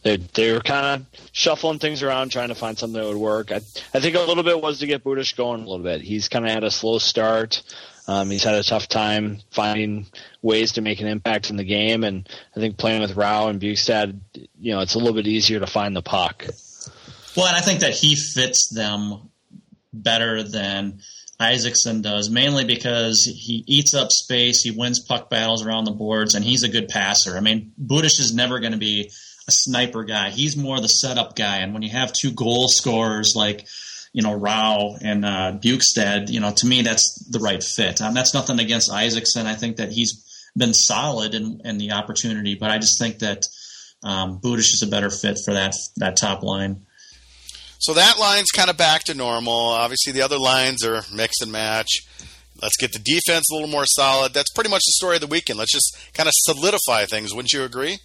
[0.03, 3.51] they they were kind of shuffling things around, trying to find something that would work.
[3.51, 3.55] I
[3.93, 6.01] I think a little bit was to get Budish going a little bit.
[6.01, 7.63] He's kind of had a slow start.
[8.07, 10.05] Um, he's had a tough time finding
[10.41, 13.59] ways to make an impact in the game, and I think playing with Rau and
[13.61, 14.19] Bjugstad,
[14.59, 16.45] you know, it's a little bit easier to find the puck.
[17.35, 19.29] Well, and I think that he fits them
[19.93, 20.99] better than
[21.39, 26.35] Isackson does, mainly because he eats up space, he wins puck battles around the boards,
[26.35, 27.35] and he's a good passer.
[27.35, 29.11] I mean, Budish is never going to be
[29.47, 30.29] a sniper guy.
[30.29, 31.57] He's more the setup guy.
[31.57, 33.67] And when you have two goal scorers like,
[34.13, 38.01] you know, Rau and uh, Bjugstad, you know, to me, that's the right fit.
[38.01, 39.47] Um, that's nothing against Isackson.
[39.47, 40.23] I think that he's
[40.55, 43.47] been solid in, in the opportunity, but I just think that
[44.03, 46.85] um, Budish is a better fit for that that top line.
[47.83, 49.53] So that line's kind of back to normal.
[49.53, 51.89] Obviously, the other lines are mix and match.
[52.61, 54.33] Let's get the defense a little more solid.
[54.33, 55.59] That's pretty much the story of the weekend.
[55.59, 57.33] Let's just kind of solidify things.
[57.33, 57.97] Wouldn't you agree?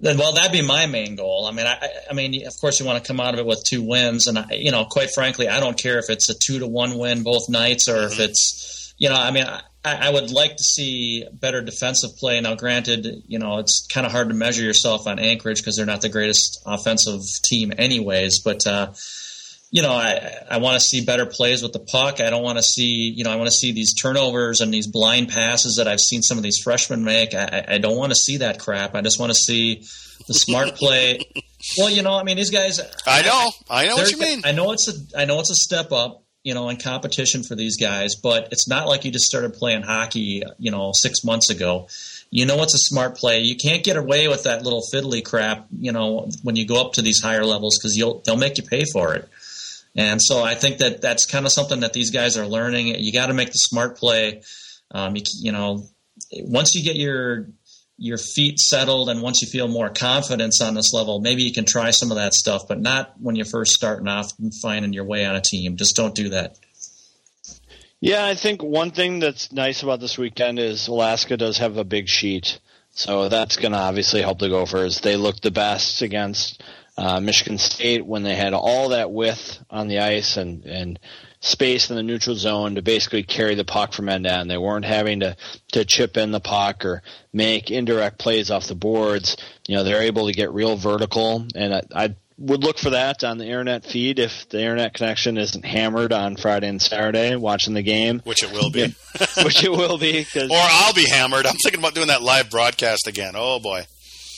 [0.00, 1.46] Then, well, that'd be my main goal.
[1.46, 3.62] I mean, I, I mean, of course, you want to come out of it with
[3.64, 6.58] two wins, and I, you know, quite frankly, I don't care if it's a two
[6.58, 8.12] to one win both nights or mm-hmm.
[8.14, 12.40] if it's, you know, I mean, I, I, would like to see better defensive play.
[12.40, 15.86] Now, granted, you know it's kind of hard to measure yourself on Anchorage because they're
[15.86, 18.40] not the greatest offensive team, anyways.
[18.40, 18.92] But uh,
[19.70, 22.20] you know, I, I want to see better plays with the puck.
[22.20, 24.86] I don't want to see, you know, I want to see these turnovers and these
[24.86, 27.34] blind passes that I've seen some of these freshmen make.
[27.34, 28.94] I, I don't want to see that crap.
[28.94, 29.82] I just want to see
[30.28, 31.18] the smart play.
[31.78, 32.80] well, you know, I mean, these guys.
[33.06, 34.42] I know, I know what you mean.
[34.44, 37.54] I know it's a, I know it's a step up, you know, in competition for
[37.54, 41.50] these guys, but it's not like you just started playing hockey, you know, six months
[41.50, 41.88] ago.
[42.30, 43.40] You know, it's a smart play.
[43.40, 46.92] You can't get away with that little fiddly crap, you know, when you go up
[46.94, 49.28] to these higher levels because you'll they'll make you pay for it.
[49.96, 52.88] And so I think that that's kind of something that these guys are learning.
[52.88, 54.42] You got to make the smart play.
[54.90, 55.86] Um, you, you know,
[56.32, 57.48] once you get your
[57.96, 61.64] your feet settled and once you feel more confidence on this level, maybe you can
[61.64, 65.04] try some of that stuff, but not when you're first starting off and finding your
[65.04, 65.76] way on a team.
[65.76, 66.56] Just don't do that.
[68.00, 71.84] Yeah, I think one thing that's nice about this weekend is Alaska does have a
[71.84, 72.58] big sheet.
[72.90, 75.00] So that's going to obviously help the Gophers.
[75.00, 76.62] They look the best against
[76.96, 80.98] uh, Michigan State when they had all that width on the ice and, and
[81.44, 84.50] space in the neutral zone to basically carry the puck from end to end.
[84.50, 85.36] They weren't having to,
[85.72, 87.02] to chip in the puck or
[87.32, 89.36] make indirect plays off the boards.
[89.68, 91.46] You know, they're able to get real vertical.
[91.54, 95.36] And I, I would look for that on the internet feed if the internet connection
[95.36, 98.20] isn't hammered on Friday and Saturday watching the game.
[98.24, 98.94] Which it will be.
[99.44, 100.26] which it will be.
[100.36, 101.46] or I'll be hammered.
[101.46, 103.34] I'm thinking about doing that live broadcast again.
[103.36, 103.86] Oh, boy.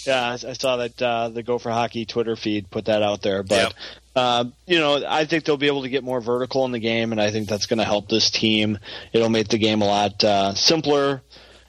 [0.06, 3.42] Yeah, I saw that uh, the Gopher Hockey Twitter feed put that out there.
[3.42, 3.72] But, yep.
[4.14, 7.12] uh, you know, I think they'll be able to get more vertical in the game,
[7.12, 8.78] and I think that's going to help this team.
[9.12, 11.22] It'll make the game a lot uh, simpler.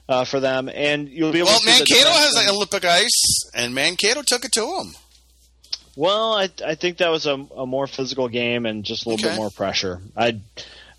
[0.10, 1.48] Uh, for them, and you'll be able.
[1.48, 4.94] To Well, to Mankato has like Olympic ice, and Mankato took it to them.
[5.98, 9.26] Well, I, I think that was a, a more physical game and just a little
[9.26, 9.36] okay.
[9.36, 10.00] bit more pressure.
[10.16, 10.40] I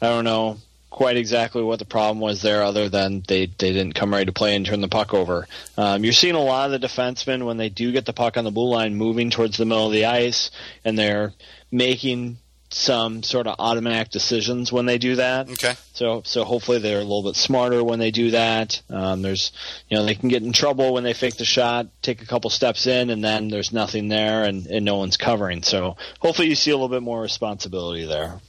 [0.02, 0.58] I don't know
[0.98, 4.32] quite exactly what the problem was there, other than they, they didn't come ready to
[4.32, 5.46] play and turn the puck over.
[5.76, 8.42] Um, you're seeing a lot of the defensemen when they do get the puck on
[8.42, 10.50] the blue line moving towards the middle of the ice,
[10.84, 11.34] and they're
[11.70, 12.38] making
[12.70, 15.48] some sort of automatic decisions when they do that.
[15.48, 15.74] Okay.
[15.92, 18.82] So so hopefully they're a little bit smarter when they do that.
[18.90, 19.52] Um, there's
[19.88, 22.50] you know they can get in trouble when they fake the shot, take a couple
[22.50, 25.62] steps in, and then there's nothing there and, and no one's covering.
[25.62, 28.40] So hopefully you see a little bit more responsibility there.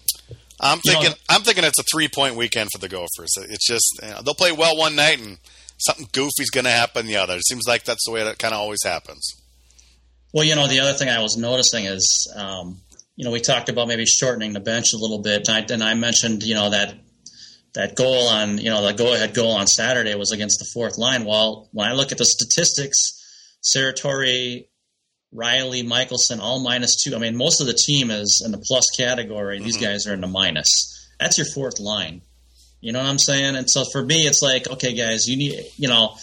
[0.59, 1.03] I'm thinking.
[1.03, 3.33] You know, I'm thinking it's a three point weekend for the Gophers.
[3.49, 5.37] It's just you know, they'll play well one night and
[5.77, 7.35] something goofy's going to happen the other.
[7.35, 9.35] It seems like that's the way that kind of always happens.
[10.33, 12.81] Well, you know, the other thing I was noticing is, um,
[13.15, 15.83] you know, we talked about maybe shortening the bench a little bit, and I, and
[15.83, 16.95] I mentioned, you know, that
[17.73, 20.97] that goal on, you know, the go ahead goal on Saturday was against the fourth
[20.97, 21.25] line.
[21.25, 22.97] Well, when I look at the statistics,
[23.63, 24.67] Serratore
[25.31, 27.15] Reilly, Michelson, all minus two.
[27.15, 29.57] I mean, most of the team is in the plus category.
[29.57, 29.65] Mm-hmm.
[29.65, 31.07] These guys are in the minus.
[31.19, 32.21] That's your fourth line.
[32.81, 33.55] You know what I'm saying?
[33.55, 36.15] And so for me, it's like, okay, guys, you need, you know,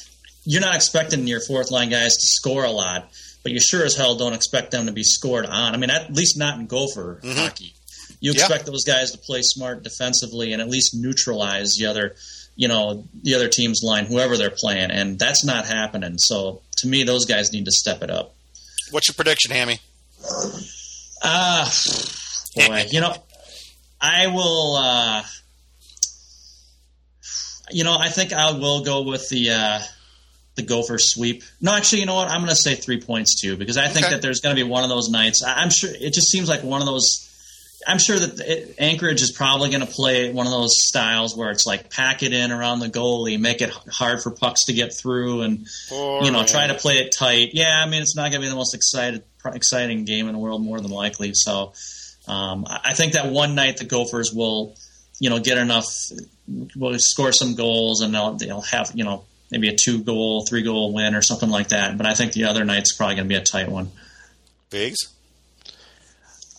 [0.45, 3.11] you're not expecting your fourth line guys to score a lot,
[3.43, 5.75] but you sure as hell don't expect them to be scored on.
[5.75, 7.39] I mean, at least not in Gopher mm-hmm.
[7.39, 7.75] hockey.
[8.21, 12.17] You expect those guys to play smart defensively and at least neutralize the other,
[12.55, 16.17] you know, the other team's line, whoever they're playing, and that's not happening.
[16.17, 18.36] So to me, those guys need to step it up.
[18.91, 19.81] What's your prediction, Hammy?
[21.23, 23.15] Ah, uh, boy, you know,
[24.01, 24.77] I will.
[24.77, 25.23] Uh,
[27.71, 29.81] you know, I think I will go with the uh,
[30.55, 31.43] the Gopher sweep.
[31.61, 32.29] No, actually, you know what?
[32.29, 34.15] I'm going to say three points too because I think okay.
[34.15, 35.43] that there's going to be one of those nights.
[35.47, 37.26] I'm sure it just seems like one of those
[37.87, 41.51] I'm sure that it, Anchorage is probably going to play one of those styles where
[41.51, 44.93] it's like pack it in around the goalie, make it hard for pucks to get
[44.93, 47.51] through, and you know try to play it tight.
[47.53, 50.39] Yeah, I mean it's not going to be the most excited exciting game in the
[50.39, 51.33] world, more than likely.
[51.35, 51.75] So
[52.27, 54.77] um, I think that one night the Gophers will,
[55.21, 55.87] you know, get enough,
[56.75, 60.63] will score some goals, and they'll they'll have you know maybe a two goal, three
[60.63, 61.97] goal win or something like that.
[61.97, 63.93] But I think the other night's probably going to be a tight one.
[64.71, 65.16] Biggs.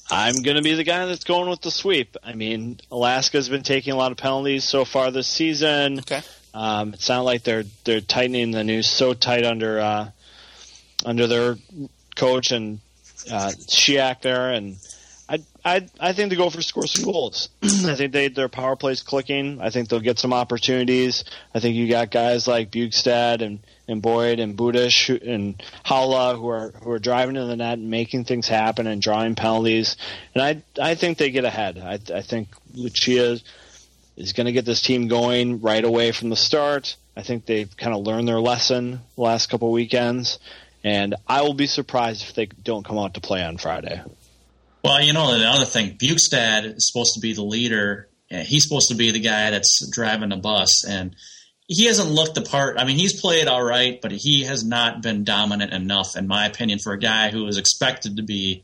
[0.10, 2.16] I'm going to be the guy that's going with the sweep.
[2.24, 6.00] I mean, Alaska's been taking a lot of penalties so far this season.
[6.00, 6.22] Okay.
[6.54, 10.10] Um, it sounds like they're they're tightening the noose so tight under uh,
[11.06, 11.58] under their
[12.16, 12.80] coach and
[13.32, 14.78] uh, Shyiak there, and
[15.68, 17.50] I I think they go for score some goals.
[17.64, 19.60] I think they their power plays clicking.
[19.60, 21.26] I think they'll get some opportunities.
[21.54, 26.48] I think you got guys like Bjugstad and and Boyd and Budish and Haula who
[26.48, 29.98] are who are driving to the net and making things happen and drawing penalties.
[30.34, 31.78] And I I think they get ahead.
[31.78, 33.38] I I think Lucia
[34.16, 36.96] is going to get this team going right away from the start.
[37.18, 40.40] I think they've kind of learned their lesson the last couple weekends,
[40.84, 44.02] and I will be surprised if they don't come out to play on Friday.
[44.88, 48.10] Well, you know, the other thing, Bjugstad is supposed to be the leader.
[48.30, 51.16] He's supposed to be the guy that's driving the bus, and
[51.68, 52.78] he hasn't looked the part.
[52.80, 56.46] I mean, he's played all right, but he has not been dominant enough, in my
[56.46, 58.64] opinion, for a guy who is expected to be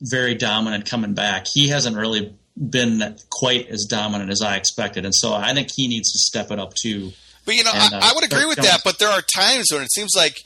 [0.00, 1.46] very dominant coming back.
[1.46, 5.88] He hasn't really been quite as dominant as I expected, and so I think he
[5.88, 7.12] needs to step it up too.
[7.44, 8.80] But you know, And, I, uh, I would agree with that.
[8.84, 10.36] But there are times when it seems like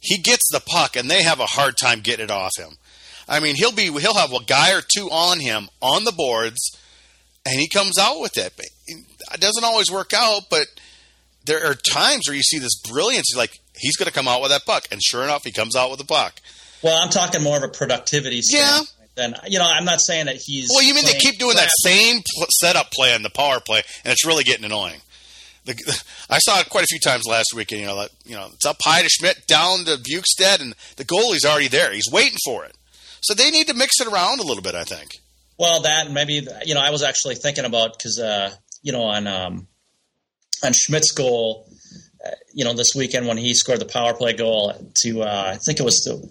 [0.00, 2.76] he gets the puck and they have a hard time getting it off him.
[3.32, 6.76] I mean, he'll be he'll have a guy or two on him on the boards,
[7.46, 8.52] and he comes out with it.
[8.86, 10.42] It doesn't always work out.
[10.50, 10.66] But
[11.46, 13.28] there are times where you see this brilliance.
[13.32, 15.74] You're like, he's going to come out with that puck, and sure enough, he comes
[15.74, 16.40] out with the puck.
[16.82, 18.42] Well, I'm talking more of a productivity.
[18.50, 18.80] Yeah.
[19.14, 20.68] Than you know, I'm not saying that he's.
[20.70, 24.12] Well, you mean they keep doing that same setup play in the power play, and
[24.12, 25.00] it's really getting annoying.
[25.64, 25.74] The,
[26.28, 27.80] I saw it quite a few times last weekend.
[27.80, 31.04] you know, that, you know, it's up high to Schmidt, down to Bjugstad, and the
[31.04, 31.92] goalie's already there.
[31.92, 32.74] He's waiting for it.
[33.22, 35.20] So they need to mix it around a little bit, I think.
[35.58, 38.52] Well, that maybe you know, I was actually thinking about because uh,
[38.82, 39.68] you know on um,
[40.64, 41.68] on Schmidt's goal,
[42.24, 45.56] uh, you know, this weekend when he scored the power play goal to uh, I
[45.56, 46.30] think it was the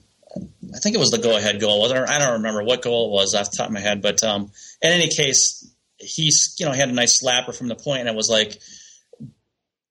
[0.73, 1.85] I think it was the go ahead goal.
[1.85, 4.51] I don't remember what goal it was off the top of my head, but um,
[4.81, 8.15] in any case, he's you know had a nice slapper from the point, and it
[8.15, 8.59] was like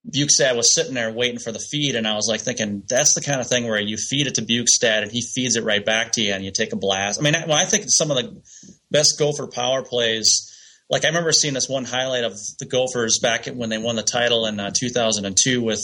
[0.09, 3.21] Bjugstad was sitting there waiting for the feed, and I was like thinking that's the
[3.21, 6.13] kind of thing where you feed it to Bjugstad and he feeds it right back
[6.13, 7.21] to you, and you take a blast.
[7.21, 8.43] I mean, when I think some of the
[8.91, 10.51] best Gopher power plays,
[10.89, 14.03] like I remember seeing this one highlight of the Gophers back when they won the
[14.03, 15.81] title in uh, 2002 with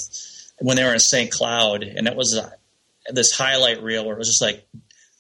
[0.61, 1.31] when they were in St.
[1.31, 2.51] Cloud, and it was uh,
[3.11, 4.67] this highlight reel where it was just like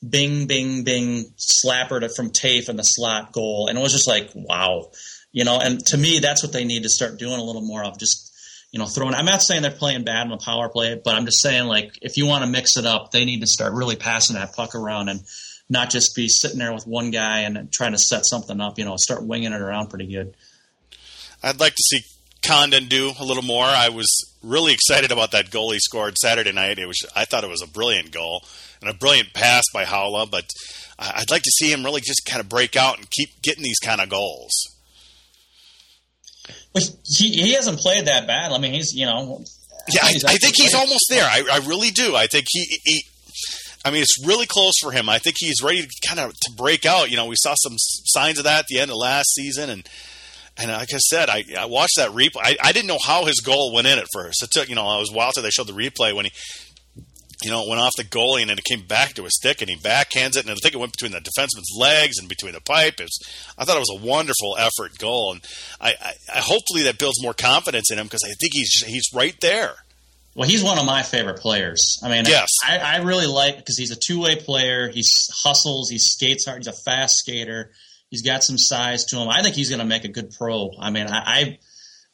[0.06, 4.08] bing, bing, bing, slapper to, from Taffe in the slot goal, and it was just
[4.08, 4.90] like wow,
[5.32, 5.58] you know.
[5.60, 8.25] And to me, that's what they need to start doing a little more of, just
[8.70, 9.14] you know, throwing.
[9.14, 11.98] I'm not saying they're playing bad in the power play, but I'm just saying like
[12.02, 14.74] if you want to mix it up, they need to start really passing that puck
[14.74, 15.20] around and
[15.68, 18.78] not just be sitting there with one guy and trying to set something up.
[18.78, 20.36] You know, start winging it around pretty good.
[21.42, 22.00] I'd like to see
[22.42, 23.64] Condon do a little more.
[23.64, 24.06] I was
[24.42, 26.78] really excited about that goal he scored Saturday night.
[26.78, 28.44] It was I thought it was a brilliant goal
[28.80, 30.50] and a brilliant pass by Haula, but
[30.98, 33.78] I'd like to see him really just kind of break out and keep getting these
[33.78, 34.75] kind of goals.
[36.72, 38.52] But he he hasn't played that bad.
[38.52, 39.44] I mean, he's you know.
[39.88, 41.24] Yeah, I, I think he's almost there.
[41.24, 42.16] I, I really do.
[42.16, 43.04] I think he, he.
[43.84, 45.08] I mean, it's really close for him.
[45.08, 47.08] I think he's ready to kind of to break out.
[47.08, 49.88] You know, we saw some signs of that at the end of last season, and
[50.58, 52.40] and like I said, I, I watched that replay.
[52.42, 54.42] I, I didn't know how his goal went in at first.
[54.42, 56.32] It took you know, I was wild till they showed the replay when he.
[57.42, 59.60] You know, it went off the goalie and then it came back to his stick
[59.60, 62.54] and he backhands it and I think it went between the defenseman's legs and between
[62.54, 62.94] the pipe.
[62.98, 63.18] It was,
[63.58, 65.44] I thought it was a wonderful effort goal and
[65.80, 69.04] I, I, I hopefully that builds more confidence in him because I think he's he's
[69.14, 69.74] right there.
[70.34, 71.98] Well, he's one of my favorite players.
[72.02, 72.48] I mean, Yes.
[72.64, 74.88] I, I really like because he's a two way player.
[74.90, 75.02] He
[75.42, 77.70] hustles, he skates hard, he's a fast skater.
[78.10, 79.28] He's got some size to him.
[79.28, 80.70] I think he's going to make a good pro.
[80.78, 81.58] I mean, I I,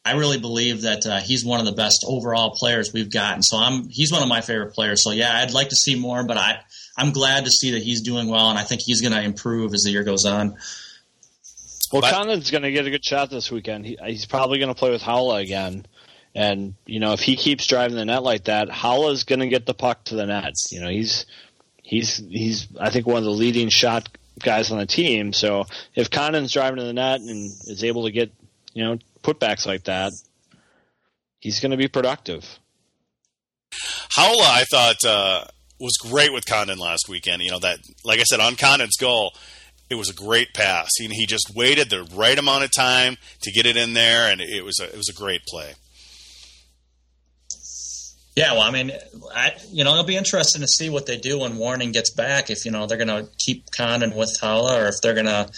[0.05, 3.43] I really believe that uh, he's one of the best overall players we've gotten.
[3.43, 5.03] So I'm he's one of my favorite players.
[5.03, 6.59] So yeah, I'd like to see more, but I
[6.97, 9.73] I'm glad to see that he's doing well, and I think he's going to improve
[9.75, 10.57] as the year goes on.
[11.93, 13.87] Well, But- Condon's going to get a good shot this weekend.
[13.87, 15.87] He, he's probably going to play with Haula again.
[16.35, 19.67] And, you know, if he keeps driving the net like that, Haula's going to get
[19.67, 20.55] the puck to the net.
[20.71, 21.27] You know, he's,
[21.83, 25.35] he's, he's, I think, one of the leading shot guys on the team.
[25.35, 28.33] So if Condon's driving to the net and is able to get,
[28.73, 30.13] you know, putbacks like that,
[31.41, 32.59] he's going to be productive.
[34.17, 35.45] Haula, I thought, uh,
[35.81, 37.43] was great with Condon last weekend.
[37.43, 39.33] You know that, like I said, on Condon's goal,
[39.91, 40.91] it was a great pass.
[40.97, 44.41] He, he just waited the right amount of time to get it in there, and
[44.41, 45.73] it was a, it was a great play.
[48.35, 48.93] Yeah, well, I mean,
[49.35, 52.49] I, you know, it'll be interesting to see what they do when Warning gets back.
[52.49, 55.51] If you know they're going to keep Condon with Haula, or if they're going to,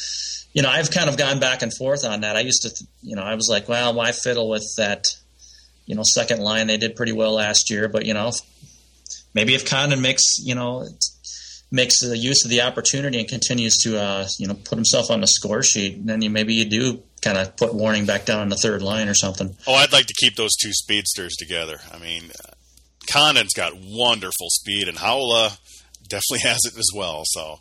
[0.54, 2.36] you know, I've kind of gone back and forth on that.
[2.36, 2.70] I used to,
[3.02, 5.04] you know, I was like, well, why fiddle with that?
[5.86, 8.40] You know, second line they did pretty well last year, but you know, if-
[9.34, 10.88] maybe if Condon makes, you know,
[11.70, 15.20] makes the use of the opportunity and continues to, uh, you know, put himself on
[15.20, 18.48] the score sheet, then you maybe you do kind of put Warning back down on
[18.48, 19.54] the third line or something.
[19.66, 21.80] Oh, I'd like to keep those two speedsters together.
[21.92, 22.30] I mean,
[23.10, 25.58] Condon's got wonderful speed, and Haula
[26.08, 27.22] definitely has it as well.
[27.26, 27.58] So,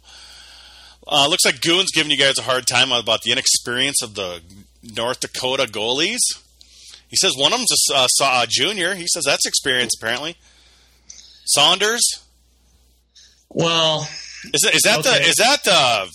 [1.07, 4.41] uh, looks like Goon's giving you guys a hard time about the inexperience of the
[4.95, 6.19] North Dakota goalies.
[7.09, 8.95] He says one of them's a uh, Saw junior.
[8.95, 10.35] He says that's experience apparently.
[11.45, 12.01] Saunders
[13.49, 14.07] Well,
[14.53, 15.19] is that, is that Okay.
[15.19, 16.09] the is that the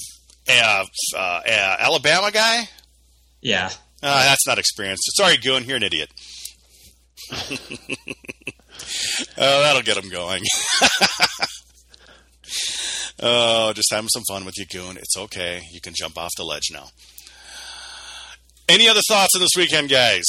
[0.50, 0.84] uh,
[1.16, 2.68] uh, uh, Alabama guy?
[3.42, 3.66] yeah,
[4.02, 5.00] Uh, that's not experience.
[5.14, 6.10] Sorry, Goon, you're an idiot.
[7.32, 7.36] oh,
[9.36, 10.42] that'll get him going.
[13.20, 14.96] oh, just having some fun with you, Goon.
[14.96, 15.62] It's okay.
[15.72, 16.88] You can jump off the ledge now.
[18.68, 20.24] Any other thoughts on this weekend, guys?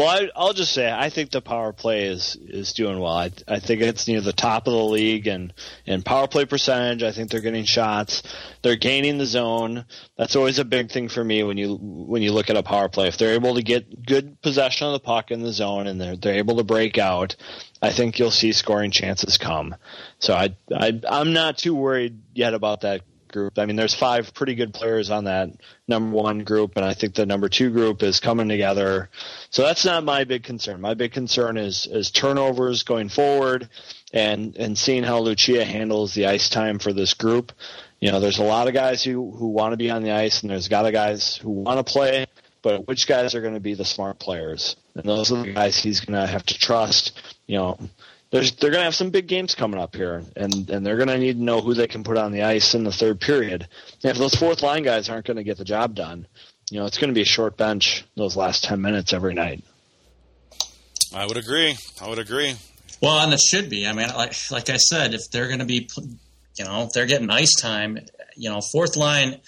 [0.00, 3.12] Well, I, will just say I think the power play is is doing well.
[3.12, 5.52] I, I think it's near the top of the league and
[5.84, 7.02] in power play percentage.
[7.02, 8.22] I think they're getting shots.
[8.62, 9.84] They're gaining the zone.
[10.16, 12.88] That's always a big thing for me when you when you look at a power
[12.88, 13.08] play.
[13.08, 16.16] If they're able to get good possession of the puck in the zone and they're
[16.16, 17.36] they're able to break out,
[17.82, 19.74] I think you'll see scoring chances come.
[20.18, 23.58] So I, I I'm not too worried yet about that group.
[23.58, 25.50] I mean, there's five pretty good players on that
[25.88, 29.08] number one group, and I think the number two group is coming together.
[29.50, 30.80] So that's not my big concern.
[30.80, 33.68] My big concern is is turnovers going forward,
[34.12, 37.52] and and seeing how Lucia handles the ice time for this group.
[38.00, 40.42] You know, there's a lot of guys who who want to be on the ice,
[40.42, 42.26] and there's a lot of guys who want to play.
[42.62, 44.76] But which guys are going to be the smart players?
[44.94, 47.18] And those are the guys he's going to have to trust.
[47.46, 47.78] You know,
[48.30, 51.08] there's they're going to have some big games coming up here, and and they're going
[51.08, 53.66] to need to know who they can put on the ice in the third period.
[54.02, 56.26] And if those fourth line guys aren't going to get the job done,
[56.70, 59.64] you know, it's going to be a short bench those last ten minutes every night.
[61.14, 61.76] I would agree.
[62.00, 62.54] I would agree.
[63.02, 63.86] Well, and it should be.
[63.86, 65.88] I mean, like like I said, if they're going to be,
[66.56, 67.98] you know, if they're getting ice time,
[68.36, 69.40] you know, fourth line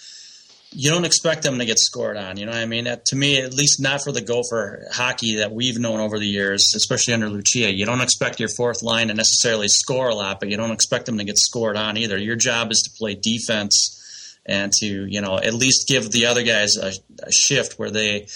[0.75, 2.37] you don't expect them to get scored on.
[2.37, 2.85] You know what I mean?
[2.85, 6.73] to me, at least not for the Gopher hockey that we've known over the years,
[6.75, 7.73] especially under Lucia.
[7.73, 11.05] You don't expect your fourth line to necessarily score a lot, but you don't expect
[11.05, 12.17] them to get scored on either.
[12.17, 16.43] Your job is to play defense and to, you know, at least give the other
[16.43, 18.27] guys a, a shift where they,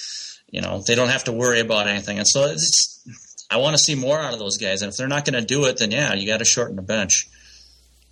[0.49, 2.17] you know, they don't have to worry about anything.
[2.17, 2.55] And so
[3.49, 4.81] I want to see more out of those guys.
[4.81, 6.81] And if they're not going to do it, then yeah, you got to shorten the
[6.81, 7.27] bench.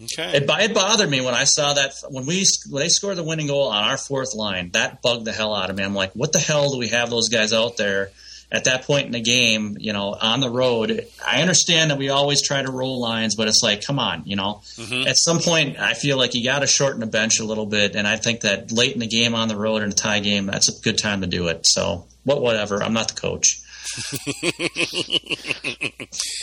[0.02, 0.38] Okay.
[0.38, 3.48] It, it bothered me when I saw that when we when they scored the winning
[3.48, 4.72] goal on our fourth line.
[4.74, 5.84] That bugged the hell out of me.
[5.84, 8.12] I'm like, what the hell do we have those guys out there
[8.52, 9.78] at that point in the game?
[9.80, 11.08] You know, on the road.
[11.26, 14.36] I understand that we always try to roll lines, but it's like, come on, you
[14.36, 14.62] know.
[14.76, 15.08] Mm-hmm.
[15.08, 17.96] At some point, I feel like you got to shorten the bench a little bit,
[17.96, 20.48] and I think that late in the game on the road in a tie game,
[20.48, 21.66] that's a good time to do it.
[21.66, 22.84] So, what, whatever.
[22.84, 23.62] I'm not the coach.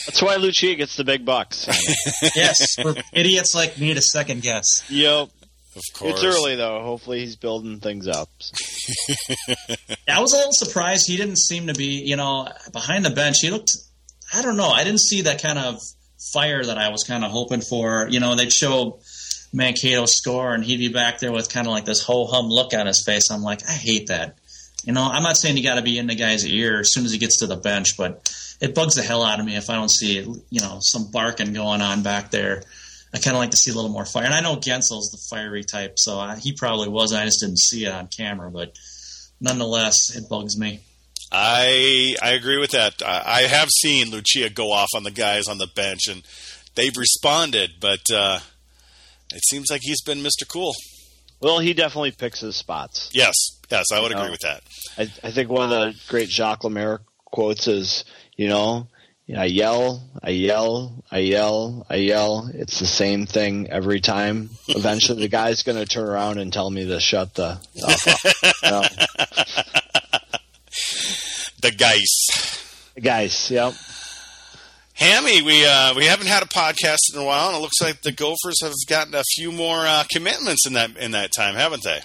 [0.06, 1.66] That's why Lucia gets the big bucks.
[2.36, 4.66] yes, for idiots like me to second guess.
[4.90, 5.28] Yep.
[5.74, 6.12] Of course.
[6.12, 6.82] It's early though.
[6.82, 8.28] Hopefully he's building things up.
[10.08, 13.38] I was a little surprised he didn't seem to be, you know, behind the bench.
[13.40, 13.70] He looked
[14.34, 14.68] I don't know.
[14.68, 15.80] I didn't see that kind of
[16.32, 18.06] fire that I was kind of hoping for.
[18.08, 19.00] You know, they'd show
[19.52, 22.74] Mankato score and he'd be back there with kind of like this ho hum look
[22.74, 23.30] on his face.
[23.30, 24.38] I'm like, I hate that.
[24.84, 27.04] You know, I'm not saying you got to be in the guy's ear as soon
[27.04, 29.70] as he gets to the bench, but it bugs the hell out of me if
[29.70, 32.62] I don't see, you know, some barking going on back there.
[33.14, 34.24] I kind of like to see a little more fire.
[34.24, 37.12] And I know Gensel's the fiery type, so I, he probably was.
[37.12, 38.74] I just didn't see it on camera, but
[39.40, 40.80] nonetheless, it bugs me.
[41.30, 43.02] I I agree with that.
[43.04, 46.22] I, I have seen Lucia go off on the guys on the bench, and
[46.74, 48.40] they've responded, but uh,
[49.32, 50.46] it seems like he's been Mr.
[50.46, 50.74] Cool.
[51.42, 53.10] Well, he definitely picks his spots.
[53.12, 53.34] Yes,
[53.68, 54.62] yes, I would you agree know, with that.
[54.96, 58.04] I, I think one of the great Jacques Lemaire quotes is,
[58.36, 58.86] you know,
[59.36, 62.50] I yell, I yell, I yell, I yell.
[62.52, 64.50] It's the same thing every time.
[64.68, 67.58] Eventually, the guy's going to turn around and tell me to shut the.
[71.62, 72.92] the guys.
[72.94, 73.50] The guys.
[73.50, 73.74] Yep.
[75.02, 78.02] Hammy, we uh, we haven't had a podcast in a while, and it looks like
[78.02, 81.82] the Gophers have gotten a few more uh, commitments in that in that time, haven't
[81.82, 81.98] they?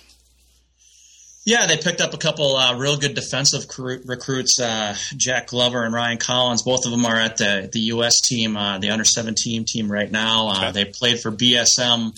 [1.46, 5.94] Yeah, they picked up a couple uh, real good defensive recruits, uh, Jack Glover and
[5.94, 6.64] Ryan Collins.
[6.64, 8.20] Both of them are at the the U.S.
[8.28, 10.48] team, uh, the under seventeen team right now.
[10.48, 10.72] Uh, okay.
[10.72, 12.18] They played for BSM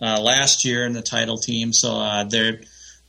[0.00, 2.62] last year in the title team, so they're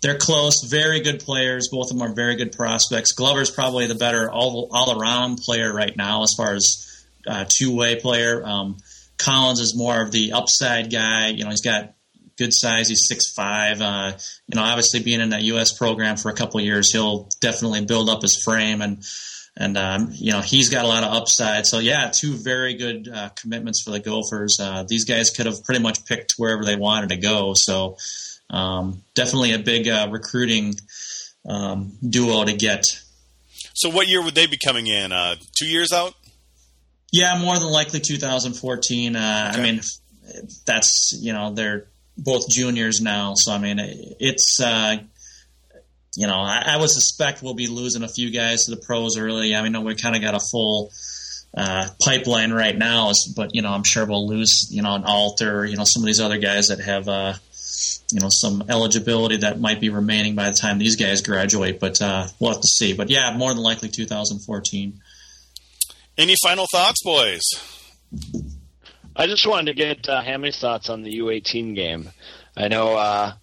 [0.04, 0.64] they're close.
[0.64, 1.70] Very good players.
[1.72, 3.12] Both of them are very good prospects.
[3.12, 6.87] Glover's probably the better all all around player right now as far as
[7.28, 8.46] uh, two way player.
[8.46, 8.78] Um,
[9.18, 11.30] Collins is more of the upside guy.
[11.30, 11.94] You know, he's got
[12.38, 12.88] good size.
[12.90, 13.82] He's six five.
[13.82, 14.14] Uh,
[14.48, 15.74] you know, obviously being in that U.S.
[15.74, 19.04] program for a couple years, he'll definitely build up his frame and
[19.60, 21.66] and um, you know he's got a lot of upside.
[21.66, 24.58] So yeah, two very good uh, commitments for the Gophers.
[24.60, 27.54] Uh, these guys could have pretty much picked wherever they wanted to go.
[27.56, 27.98] So
[28.50, 30.76] um, definitely a big uh, recruiting
[31.48, 32.86] um, duo to get.
[33.74, 35.12] So what year would they be coming in?
[35.12, 36.14] Uh, two years out?
[37.12, 39.16] Yeah, more than likely 2014.
[39.16, 39.20] Uh,
[39.54, 39.60] okay.
[39.60, 39.82] I mean,
[40.66, 41.88] that's you know they're
[42.18, 44.98] both juniors now, so I mean it's uh,
[46.16, 49.18] you know I, I, would suspect we'll be losing a few guys to the pros
[49.18, 49.56] early.
[49.56, 50.92] I mean, we kind of got a full
[51.56, 55.66] uh, pipeline right now, but you know I'm sure we'll lose you know an Alter,
[55.66, 57.34] you know some of these other guys that have uh,
[58.12, 62.02] you know some eligibility that might be remaining by the time these guys graduate, but
[62.02, 62.94] uh, we'll have to see.
[62.94, 65.02] But yeah, more than likely 2014.
[66.18, 67.44] Any final thoughts, boys?
[69.16, 72.10] I just wanted to get uh, Hammy's thoughts on the U18 game.
[72.56, 73.34] I know uh,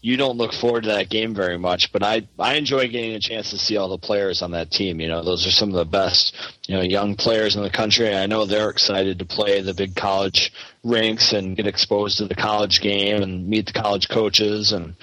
[0.00, 3.20] you don't look forward to that game very much, but I I enjoy getting a
[3.20, 4.98] chance to see all the players on that team.
[4.98, 6.34] You know, those are some of the best
[6.66, 8.14] you know young players in the country.
[8.14, 12.34] I know they're excited to play the big college rinks and get exposed to the
[12.34, 14.72] college game and meet the college coaches.
[14.72, 14.94] And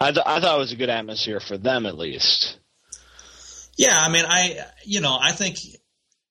[0.00, 2.56] I th- I thought it was a good atmosphere for them at least.
[3.76, 5.58] Yeah, I mean, I you know I think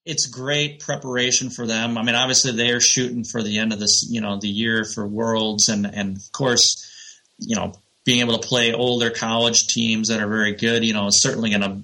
[0.10, 1.98] it's great preparation for them.
[1.98, 4.84] I mean, obviously they are shooting for the end of this, you know, the year
[4.84, 6.90] for Worlds, and and of course,
[7.38, 7.74] you know,
[8.06, 11.52] being able to play older college teams that are very good, you know, is certainly
[11.52, 11.82] going to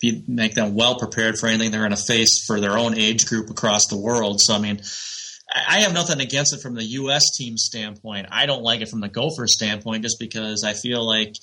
[0.00, 3.24] be, make them well prepared for anything they're going to face for their own age
[3.24, 4.38] group across the world.
[4.40, 4.82] So, I mean,
[5.54, 7.22] I have nothing against it from the U.S.
[7.38, 8.26] team standpoint.
[8.30, 11.36] I don't like it from the Gopher standpoint just because I feel like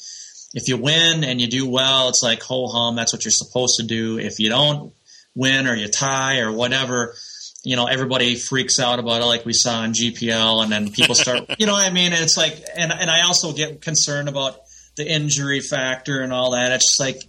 [0.53, 2.95] if you win and you do well, it's like ho hum.
[2.95, 4.19] That's what you're supposed to do.
[4.19, 4.93] If you don't
[5.35, 7.15] win or you tie or whatever,
[7.63, 11.15] you know, everybody freaks out about it like we saw in GPL and then people
[11.15, 12.13] start, you know what I mean?
[12.13, 14.59] And it's like, and, and I also get concerned about
[14.95, 16.71] the injury factor and all that.
[16.71, 17.21] It's just like,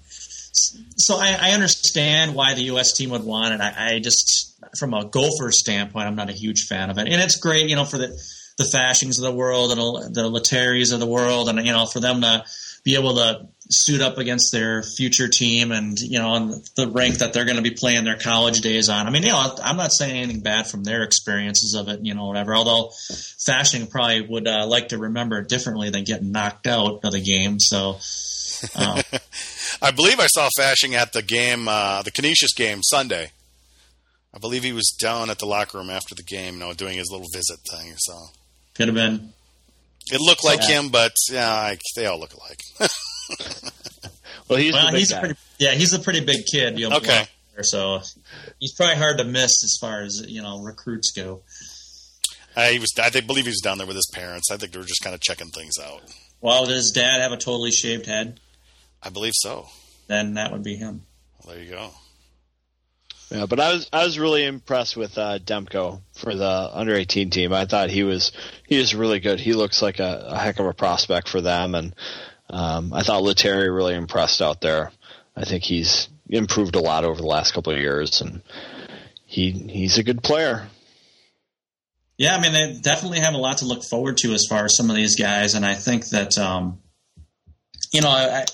[0.97, 2.93] so I, I understand why the U.S.
[2.93, 3.61] team would want it.
[3.61, 7.07] I, I just, from a Gopher standpoint, I'm not a huge fan of it.
[7.09, 8.09] And it's great, you know, for the,
[8.59, 12.01] the Faschings of the world and the Lettieri's of the world and, you know, for
[12.01, 12.45] them to
[12.85, 17.19] be able to suit up against their future team and you know on the rank
[17.19, 19.07] that they're going to be playing their college days on.
[19.07, 22.15] I mean, you know, I'm not saying anything bad from their experiences of it, you
[22.15, 22.55] know, whatever.
[22.55, 27.13] Although Fasching probably would uh, like to remember it differently than getting knocked out of
[27.13, 27.59] the game.
[27.59, 27.99] So.
[28.77, 29.01] Um,
[29.83, 33.33] I believe I saw Fasching at the game, uh, the Canisius game Sunday.
[34.35, 36.99] I believe he was down at the locker room after the game, you know, doing
[36.99, 37.95] his little visit thing.
[37.97, 38.13] So
[38.75, 39.33] could have been.
[40.13, 40.81] It looked like yeah.
[40.81, 42.61] him, but yeah, I, they all look alike.
[44.49, 46.79] well, he's, well, he's a pretty, yeah, he's a pretty big kid.
[46.79, 47.25] You know, okay,
[47.63, 48.01] so
[48.59, 51.43] he's probably hard to miss as far as you know recruits go.
[52.57, 54.51] I was, I think, believe he was down there with his parents.
[54.51, 56.03] I think they were just kind of checking things out.
[56.41, 58.41] Well, does his dad have a totally shaved head?
[59.03, 59.67] I believe so.
[60.09, 61.03] Then that would be him.
[61.45, 61.91] Well, there you go.
[63.31, 67.31] Yeah, but I was I was really impressed with uh, Demko for the under eighteen
[67.31, 67.53] team.
[67.53, 68.33] I thought he was
[68.67, 69.39] he was really good.
[69.39, 71.95] He looks like a, a heck of a prospect for them, and
[72.51, 74.91] um, I thought Lettieri really impressed out there.
[75.37, 78.43] I think he's improved a lot over the last couple of years, and
[79.25, 80.69] he he's a good player.
[82.19, 84.77] Yeah, I mean they definitely have a lot to look forward to as far as
[84.77, 86.81] some of these guys, and I think that um,
[87.93, 88.45] you know I,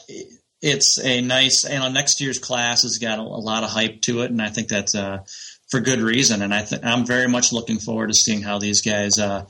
[0.60, 4.02] it's a nice you know next year's class has got a, a lot of hype
[4.02, 5.24] to it, and I think that's uh,
[5.70, 6.42] for good reason.
[6.42, 9.18] And I th- I'm very much looking forward to seeing how these guys.
[9.18, 9.46] Uh,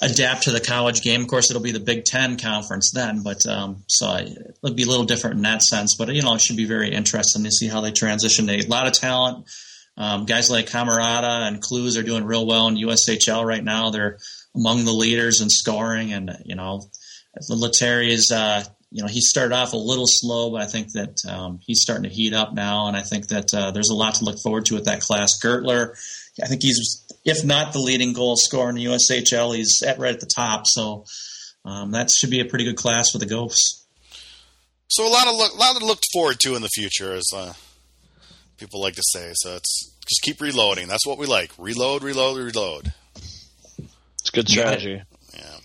[0.00, 1.22] adapt to the college game.
[1.22, 4.88] Of course, it'll be the Big Ten conference then, but um, so it'll be a
[4.88, 5.94] little different in that sense.
[5.94, 8.46] But you know, it should be very interesting to see how they transition.
[8.46, 9.46] They a lot of talent.
[9.96, 13.90] Um, guys like Cammarata and Kloos are doing real well in USHL right now.
[13.90, 14.18] They're
[14.54, 16.82] among the leaders in scoring, and you know,
[17.48, 18.32] Lettieri is.
[18.32, 21.80] Uh, you know, he started off a little slow, but I think that um, he's
[21.80, 24.40] starting to heat up now, and I think that uh, there's a lot to look
[24.42, 25.38] forward to with that class.
[25.40, 25.96] Guertler,
[26.42, 30.14] I think he's if not the leading goal scorer in the USHL, he's at right
[30.14, 30.66] at the top.
[30.66, 31.04] So
[31.64, 33.86] um, that should be a pretty good class for the Ghosts.
[34.88, 37.28] So a lot of look, a lot to look forward to in the future, as
[37.34, 37.52] uh,
[38.58, 39.30] people like to say.
[39.34, 40.88] So it's just keep reloading.
[40.88, 42.92] That's what we like: reload, reload, reload.
[43.78, 45.00] It's good strategy.
[45.32, 45.56] Yeah.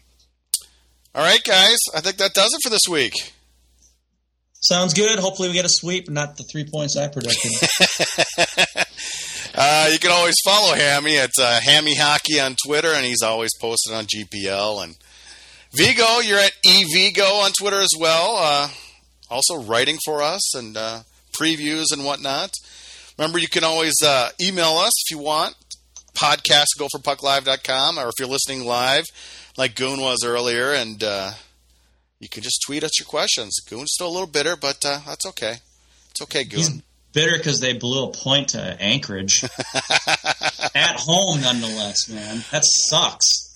[1.16, 1.78] All right, guys.
[1.96, 3.14] I think that does it for this week.
[4.62, 5.18] Sounds good.
[5.18, 7.52] Hopefully, we get a sweep, not the three points I predicted.
[9.58, 13.52] Uh, you can always follow Hammy at uh, Hammy Hockey on Twitter, and he's always
[13.60, 14.84] posted on GPL.
[14.84, 14.98] And
[15.74, 18.36] Vigo, you're at eVigo on Twitter as well.
[18.38, 18.70] Uh,
[19.30, 21.02] also writing for us and uh,
[21.40, 22.52] previews and whatnot.
[23.18, 25.56] Remember, you can always uh, email us if you want.
[26.14, 29.04] Podcast, gopherpucklive.com, or if you're listening live,
[29.58, 31.32] like Goon was earlier, and uh,
[32.20, 33.58] you can just tweet us your questions.
[33.70, 35.56] Goon's still a little bitter, but that's okay.
[36.12, 36.60] It's okay, Goon.
[36.60, 36.82] He's-
[37.16, 39.44] bitter because they blew a point to Anchorage
[40.76, 42.08] at home, nonetheless.
[42.10, 43.52] Man, that sucks.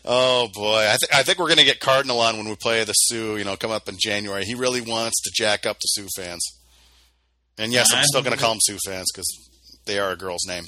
[0.04, 2.82] oh boy, I, th- I think we're going to get Cardinal on when we play
[2.82, 3.36] the Sioux.
[3.36, 4.44] You know, come up in January.
[4.44, 6.44] He really wants to jack up the Sioux fans.
[7.58, 9.26] And yes, I'm still going to call them Sioux fans because
[9.84, 10.64] they are a girl's name.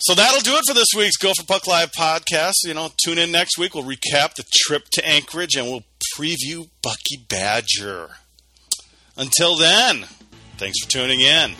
[0.00, 2.54] So that'll do it for this week's Gopher Puck Live podcast.
[2.64, 3.74] You know, tune in next week.
[3.74, 5.82] We'll recap the trip to Anchorage and we'll
[6.16, 8.10] preview Bucky Badger.
[9.16, 10.04] Until then,
[10.56, 11.54] thanks for tuning in.